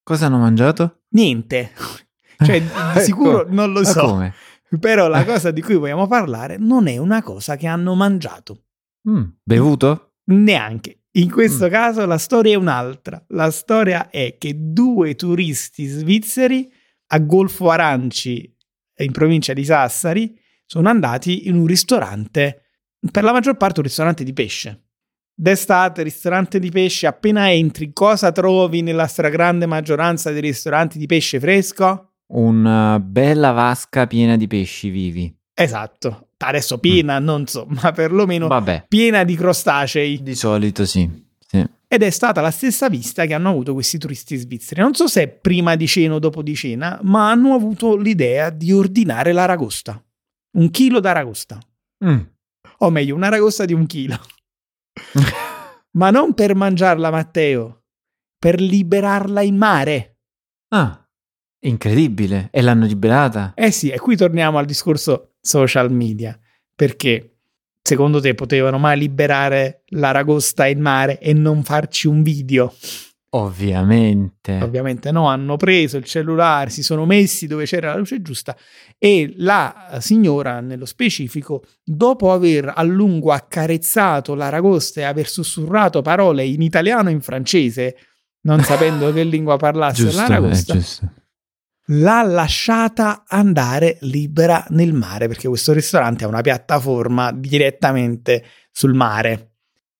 Cosa 0.04 0.26
hanno 0.28 0.38
mangiato? 0.40 1.02
Niente. 1.10 1.72
Cioè, 2.40 2.62
di 2.62 2.68
Ecco. 2.68 3.00
sicuro 3.00 3.46
non 3.50 3.72
lo 3.72 3.84
so. 3.84 4.00
come? 4.06 4.32
Però 4.80 5.08
la 5.08 5.26
cosa 5.26 5.50
di 5.50 5.62
cui 5.64 5.76
vogliamo 5.76 6.06
parlare 6.06 6.58
non 6.58 6.86
è 6.88 6.98
una 6.98 7.24
cosa 7.24 7.56
che 7.56 7.66
hanno 7.66 7.96
mangiato. 7.96 8.66
Mm. 9.10 9.24
Bevuto? 9.44 10.14
Neanche. 10.26 11.04
In 11.14 11.32
questo 11.32 11.66
Mm. 11.66 11.70
caso 11.72 12.06
la 12.06 12.20
storia 12.20 12.54
è 12.54 12.58
un'altra. 12.58 13.24
La 13.30 13.50
storia 13.50 14.10
è 14.12 14.36
che 14.38 14.54
due 14.56 15.16
turisti 15.16 15.86
svizzeri 15.88 16.72
a 17.08 17.18
Golfo 17.20 17.72
Aranci, 17.72 18.56
in 18.98 19.12
provincia 19.14 19.54
di 19.54 19.64
Sassari, 19.66 20.38
sono 20.66 20.90
andati 20.90 21.48
in 21.48 21.56
un 21.56 21.66
ristorante, 21.66 22.66
per 23.12 23.24
la 23.24 23.32
maggior 23.32 23.58
parte 23.58 23.80
un 23.80 23.86
ristorante 23.88 24.24
di 24.24 24.34
pesce. 24.34 24.87
D'estate, 25.40 26.02
ristorante 26.02 26.58
di 26.58 26.72
pesce, 26.72 27.06
appena 27.06 27.52
entri, 27.52 27.94
cosa 27.94 28.32
trovi 28.32 28.82
nella 28.82 29.06
stragrande 29.06 29.68
maggioranza 29.68 30.32
dei 30.32 30.42
ristoranti 30.42 30.98
di 30.98 31.06
pesce 31.06 31.40
fresco? 31.40 32.14
Una 32.30 33.00
bella 33.00 33.52
vasca 33.52 34.08
piena 34.08 34.36
di 34.36 34.48
pesci 34.48 34.90
vivi. 34.90 35.32
Esatto. 35.54 36.30
Adesso 36.40 36.80
piena, 36.80 37.20
non 37.20 37.46
so, 37.46 37.68
ma 37.70 37.92
perlomeno 37.92 38.48
Vabbè, 38.48 38.86
piena 38.88 39.24
di 39.24 39.36
crostacei. 39.36 40.24
di 40.24 40.34
solito 40.34 40.88
sì. 40.88 41.08
sì. 41.48 41.64
Ed 41.88 42.02
è 42.02 42.10
stata 42.10 42.42
la 42.42 42.50
stessa 42.50 42.90
vista 42.90 43.28
che 43.28 43.36
hanno 43.36 43.50
avuto 43.50 43.74
questi 43.74 44.00
turisti 44.00 44.36
svizzeri. 44.38 44.82
Non 44.82 44.96
so 44.96 45.06
se 45.06 45.22
è 45.22 45.28
prima 45.28 45.76
di 45.76 45.86
cena 45.86 46.16
o 46.16 46.20
dopo 46.20 46.42
di 46.42 46.56
cena, 46.56 47.00
ma 47.04 47.30
hanno 47.30 47.54
avuto 47.54 47.96
l'idea 47.96 48.50
di 48.50 48.74
ordinare 48.74 49.34
l'aragosta. 49.34 50.04
Un 50.58 50.72
chilo 50.72 51.00
d'aragosta. 51.00 51.60
Mm. 52.04 52.22
O 52.80 52.90
meglio, 52.90 53.14
un'aragosta 53.14 53.66
di 53.66 53.74
un 53.74 53.86
chilo. 53.86 54.20
Ma 55.92 56.10
non 56.10 56.34
per 56.34 56.56
mangiarla, 56.56 57.10
Matteo. 57.10 57.84
Per 58.38 58.62
liberarla 58.62 59.42
in 59.42 59.56
mare. 59.56 60.18
Ah, 60.70 61.08
incredibile. 61.62 62.50
E 62.52 62.62
l'hanno 62.62 62.86
liberata? 62.86 63.54
Eh 63.56 63.72
sì, 63.72 63.90
e 63.90 64.00
qui 64.00 64.16
torniamo 64.16 64.58
al 64.58 64.66
discorso 64.66 65.36
social 65.42 65.92
media. 65.92 66.38
Perché 66.76 67.38
secondo 67.82 68.20
te 68.20 68.36
potevano 68.36 68.78
mai 68.78 68.98
liberare 69.00 69.84
l'aragosta 69.88 70.68
in 70.68 70.82
mare 70.82 71.20
e 71.20 71.34
non 71.34 71.64
farci 71.64 72.08
un 72.08 72.22
video? 72.22 72.74
Ovviamente. 73.32 74.58
Ovviamente 74.62 75.12
no, 75.12 75.28
hanno 75.28 75.58
preso 75.58 75.98
il 75.98 76.06
cellulare, 76.06 76.70
si 76.70 76.82
sono 76.82 77.06
messi 77.06 77.46
dove 77.46 77.66
c'era 77.66 77.92
la 77.92 77.98
luce 77.98 78.22
giusta 78.22 78.56
e 78.98 79.34
la 79.38 79.98
signora, 80.00 80.62
nello 80.62 80.86
specifico, 80.86 81.64
dopo 81.84 82.32
aver 82.32 82.72
a 82.74 82.82
lungo 82.84 83.34
accarezzato 83.34 84.34
l'aragosta 84.34 85.02
e 85.02 85.04
aver 85.04 85.28
sussurrato 85.28 86.02
parole 86.02 86.46
in 86.46 86.62
italiano 86.62 87.10
e 87.10 87.12
in 87.12 87.22
francese, 87.22 87.98
non 88.42 88.64
sapendo 88.64 89.12
che 89.14 89.24
lingua 89.24 89.58
parlasse 89.58 90.04
giusto, 90.04 90.22
l'aragosta, 90.22 90.74
giusto. 90.74 91.12
l'ha 91.88 92.24
lasciata 92.24 93.26
andare 93.28 93.98
libera 94.02 94.66
nel 94.70 94.94
mare 94.94 95.28
perché 95.28 95.50
questo 95.50 95.74
ristorante 95.74 96.24
ha 96.24 96.28
una 96.30 96.42
piattaforma 96.42 97.34
direttamente 97.34 98.44
sul 98.72 98.94
mare. 98.94 99.56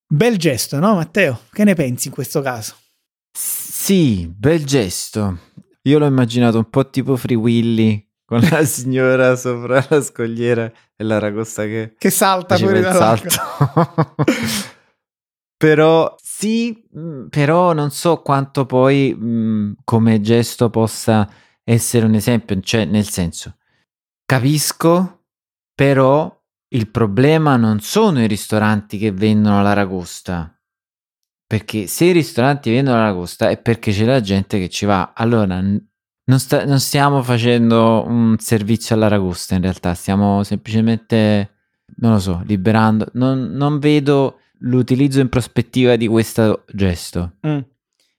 Bel 0.10 0.38
gesto, 0.38 0.80
no 0.80 0.96
Matteo? 0.96 1.42
Che 1.52 1.66
ne 1.66 1.76
pensi 1.76 2.08
in 2.08 2.14
questo 2.14 2.42
caso? 2.42 2.76
Sì, 3.40 4.28
bel 4.28 4.66
gesto. 4.66 5.38
Io 5.84 6.00
l'ho 6.00 6.08
immaginato 6.08 6.58
un 6.58 6.70
po' 6.70 6.90
tipo 6.90 7.16
Free 7.16 7.36
Willy 7.38 8.04
con 8.26 8.40
la 8.42 8.66
signora 8.66 9.36
sopra 9.38 9.86
la 9.90 10.02
scogliera 10.02 10.66
e 10.96 11.04
l'aragosta 11.04 11.64
che, 11.64 11.94
Che 11.98 12.10
salta 12.10 12.58
fuori 12.58 12.80
il 12.80 12.84
dall'acqua. 12.84 13.30
salto. 13.30 14.16
però 15.56 16.14
sì, 16.22 16.84
mh, 16.92 17.28
però 17.30 17.74
non 17.74 17.92
so 17.92 18.22
quanto 18.22 18.66
poi 18.66 19.14
mh, 19.14 19.78
come 19.84 20.20
gesto 20.20 20.70
possa 20.72 21.30
essere 21.64 22.06
un 22.06 22.16
esempio, 22.16 22.60
cioè 22.60 22.86
nel 22.86 23.08
senso, 23.08 23.58
capisco, 24.26 25.26
però 25.74 26.36
il 26.70 26.90
problema 26.90 27.56
non 27.56 27.80
sono 27.82 28.22
i 28.22 28.28
ristoranti 28.28 28.98
che 28.98 29.12
vendono 29.12 29.62
l'aragosta. 29.62 30.57
Perché 31.48 31.88
se 31.88 32.06
i 32.06 32.12
ristoranti 32.12 32.70
vendono 32.70 32.98
l'aragosta 32.98 33.50
è 33.50 33.58
perché 33.58 33.92
c'è 33.92 34.04
la 34.04 34.20
gente 34.20 34.60
che 34.60 34.68
ci 34.68 34.86
va. 34.86 35.14
Allora, 35.16 35.62
non, 35.62 36.40
sta- 36.40 36.66
non 36.66 36.80
stiamo 36.80 37.24
facendo 37.24 38.04
un 38.06 38.36
servizio 38.38 38.96
all'aragosta 38.96 39.56
in 39.56 39.62
realtà, 39.62 39.94
stiamo 39.94 40.44
semplicemente, 40.44 41.52
non 42.00 42.12
lo 42.14 42.20
so, 42.20 42.44
liberando. 42.46 43.08
Non, 43.14 43.52
non 43.54 43.80
vedo 43.80 44.40
l'utilizzo 44.60 45.22
in 45.22 45.30
prospettiva 45.30 45.96
di 45.96 46.08
questo 46.08 46.66
gesto. 46.72 47.36
Mm. 47.48 47.60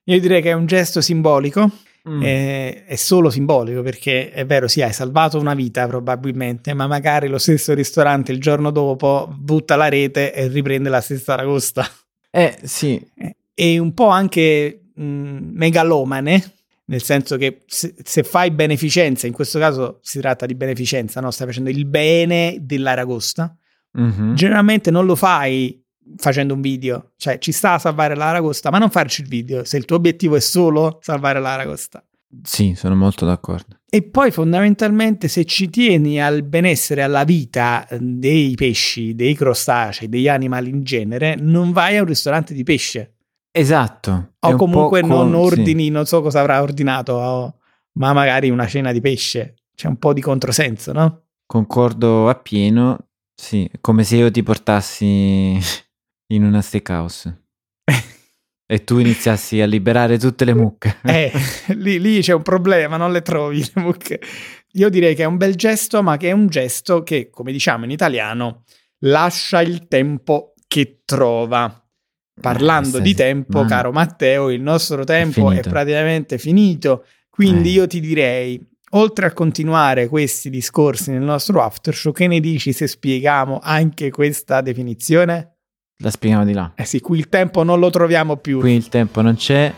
Io 0.05 0.19
direi 0.19 0.41
che 0.41 0.49
è 0.49 0.53
un 0.53 0.65
gesto 0.65 0.99
simbolico, 0.99 1.69
Mm. 2.09 2.23
eh, 2.23 2.85
è 2.85 2.95
solo 2.95 3.29
simbolico 3.29 3.81
perché 3.81 4.31
è 4.31 4.45
vero, 4.45 4.67
sì, 4.67 4.81
hai 4.81 4.93
salvato 4.93 5.37
una 5.37 5.53
vita 5.53 5.85
probabilmente, 5.85 6.73
ma 6.73 6.87
magari 6.87 7.27
lo 7.27 7.37
stesso 7.37 7.73
ristorante 7.73 8.31
il 8.31 8.39
giorno 8.39 8.71
dopo 8.71 9.29
butta 9.37 9.75
la 9.75 9.89
rete 9.89 10.33
e 10.33 10.47
riprende 10.47 10.89
la 10.89 11.01
stessa 11.01 11.33
aragosta. 11.33 11.85
Eh 12.31 12.57
sì, 12.63 13.03
E 13.53 13.77
un 13.79 13.93
po' 13.93 14.07
anche 14.07 14.83
mh, 14.95 15.01
megalomane, 15.53 16.53
nel 16.85 17.03
senso 17.03 17.35
che 17.37 17.63
se, 17.65 17.93
se 18.03 18.23
fai 18.23 18.51
beneficenza, 18.51 19.27
in 19.27 19.33
questo 19.33 19.59
caso 19.59 19.99
si 20.01 20.19
tratta 20.19 20.45
di 20.45 20.55
beneficenza, 20.55 21.19
no? 21.21 21.29
stai 21.31 21.47
facendo 21.47 21.69
il 21.69 21.85
bene 21.85 22.57
dell'aragosta, 22.61 23.53
Mhm. 23.91 24.35
generalmente 24.35 24.91
non 24.91 25.05
lo 25.05 25.15
fai 25.15 25.83
facendo 26.15 26.53
un 26.53 26.61
video, 26.61 27.11
cioè 27.17 27.39
ci 27.39 27.51
sta 27.51 27.73
a 27.73 27.79
salvare 27.79 28.15
l'aragosta, 28.15 28.69
ma 28.69 28.77
non 28.77 28.89
farci 28.91 29.21
il 29.21 29.27
video 29.27 29.63
se 29.63 29.77
il 29.77 29.85
tuo 29.85 29.95
obiettivo 29.97 30.35
è 30.35 30.39
solo 30.39 30.99
salvare 31.01 31.39
l'aragosta. 31.39 32.03
Sì, 32.43 32.73
sono 32.75 32.95
molto 32.95 33.25
d'accordo. 33.25 33.77
E 33.89 34.03
poi 34.03 34.29
fondamentalmente 34.31 35.27
se 35.27 35.45
ci 35.45 35.69
tieni 35.69 36.21
al 36.21 36.43
benessere, 36.43 37.01
alla 37.01 37.23
vita 37.23 37.87
eh, 37.87 37.97
dei 37.99 38.53
pesci, 38.55 39.15
dei 39.15 39.33
crostacei, 39.33 40.07
degli 40.09 40.27
animali 40.27 40.69
in 40.69 40.83
genere, 40.83 41.35
non 41.35 41.71
vai 41.71 41.97
a 41.97 42.01
un 42.01 42.07
ristorante 42.07 42.53
di 42.53 42.63
pesce. 42.63 43.15
Esatto. 43.51 44.33
O 44.39 44.55
comunque 44.55 45.01
non 45.01 45.09
con- 45.09 45.29
sì. 45.31 45.35
ordini, 45.59 45.89
non 45.89 46.05
so 46.05 46.21
cosa 46.21 46.39
avrà 46.39 46.61
ordinato, 46.61 47.13
o- 47.13 47.55
ma 47.93 48.13
magari 48.13 48.49
una 48.51 48.67
cena 48.67 48.91
di 48.91 49.01
pesce. 49.01 49.55
C'è 49.75 49.87
un 49.87 49.97
po' 49.97 50.13
di 50.13 50.21
controsenso, 50.21 50.91
no? 50.93 51.23
Concordo 51.47 52.29
appieno. 52.29 53.07
Sì, 53.33 53.67
come 53.81 54.03
se 54.03 54.17
io 54.17 54.29
ti 54.29 54.43
portassi 54.43 55.57
in 56.31 56.43
una 56.43 56.61
steakhouse 56.61 57.45
e 58.71 58.83
tu 58.83 58.99
iniziassi 58.99 59.59
a 59.61 59.65
liberare 59.65 60.19
tutte 60.19 60.45
le 60.45 60.53
mucche. 60.53 60.97
Eh, 61.03 61.31
lì, 61.69 61.99
lì 61.99 62.21
c'è 62.21 62.33
un 62.33 62.43
problema, 62.43 62.97
non 62.97 63.11
le 63.11 63.23
trovi 63.23 63.59
le 63.73 63.81
mucche. 63.81 64.21
Io 64.73 64.89
direi 64.89 65.15
che 65.15 65.23
è 65.23 65.25
un 65.25 65.37
bel 65.37 65.55
gesto, 65.55 66.03
ma 66.03 66.17
che 66.17 66.29
è 66.29 66.31
un 66.33 66.45
gesto 66.47 67.01
che, 67.01 67.31
come 67.31 67.51
diciamo 67.51 67.85
in 67.85 67.89
italiano, 67.91 68.65
lascia 68.99 69.61
il 69.61 69.87
tempo 69.87 70.53
che 70.67 71.01
trova. 71.03 71.83
Parlando 72.39 72.99
Eh, 72.99 73.01
di 73.01 73.15
tempo, 73.15 73.63
ma- 73.63 73.67
caro 73.67 73.91
Matteo, 73.91 74.51
il 74.51 74.61
nostro 74.61 75.03
tempo 75.03 75.47
è, 75.47 75.49
finito. 75.55 75.69
praticamente 75.69 76.37
finito. 76.37 77.05
Quindi 77.27 77.69
Eh. 77.69 77.73
io 77.73 77.87
ti 77.87 77.99
direi, 77.99 78.63
oltre 78.91 79.25
a 79.25 79.33
continuare 79.33 80.07
questi 80.07 80.51
discorsi 80.51 81.09
nel 81.09 81.21
nostro 81.23 81.63
after 81.63 81.95
show, 81.95 82.11
che 82.13 82.27
ne 82.27 82.39
dici 82.39 82.71
se 82.71 82.85
spieghiamo 82.85 83.59
anche 83.63 84.11
questa 84.11 84.61
definizione? 84.61 85.55
La 86.01 86.11
spieghiamo 86.11 86.45
di 86.45 86.53
là. 86.53 86.71
Eh 86.75 86.85
sì, 86.85 87.01
qui 87.01 87.17
il 87.17 87.27
tempo 87.27 87.63
non 87.63 87.77
lo 87.77 87.89
troviamo 87.89 88.37
più. 88.37 88.59
Qui 88.59 88.71
il 88.71 88.87
tempo 88.87 89.21
non 89.21 89.35
c'è, 89.35 89.73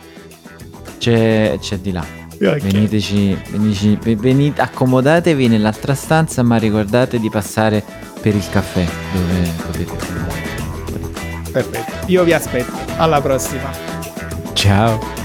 c'è, 1.00 1.58
c'è 1.60 1.78
di 1.80 1.92
là. 1.92 2.06
Ok. 2.34 2.58
Veniteci, 2.58 3.36
veniteci- 3.50 3.98
ve- 4.00 4.16
venite, 4.16 4.62
accomodatevi 4.62 5.48
nell'altra 5.48 5.96
stanza, 5.96 6.44
ma 6.44 6.58
ricordate 6.58 7.20
di 7.20 7.30
passare 7.32 7.84
per 8.22 8.36
il 8.36 8.48
caffè 8.52 8.86
dove 9.14 9.52
potete. 9.66 9.94
Perfetto. 11.52 12.06
Io 12.12 12.24
vi 12.24 12.34
aspetto. 12.34 12.72
Alla 12.98 13.20
prossima. 13.20 13.72
Ciao. 14.54 15.21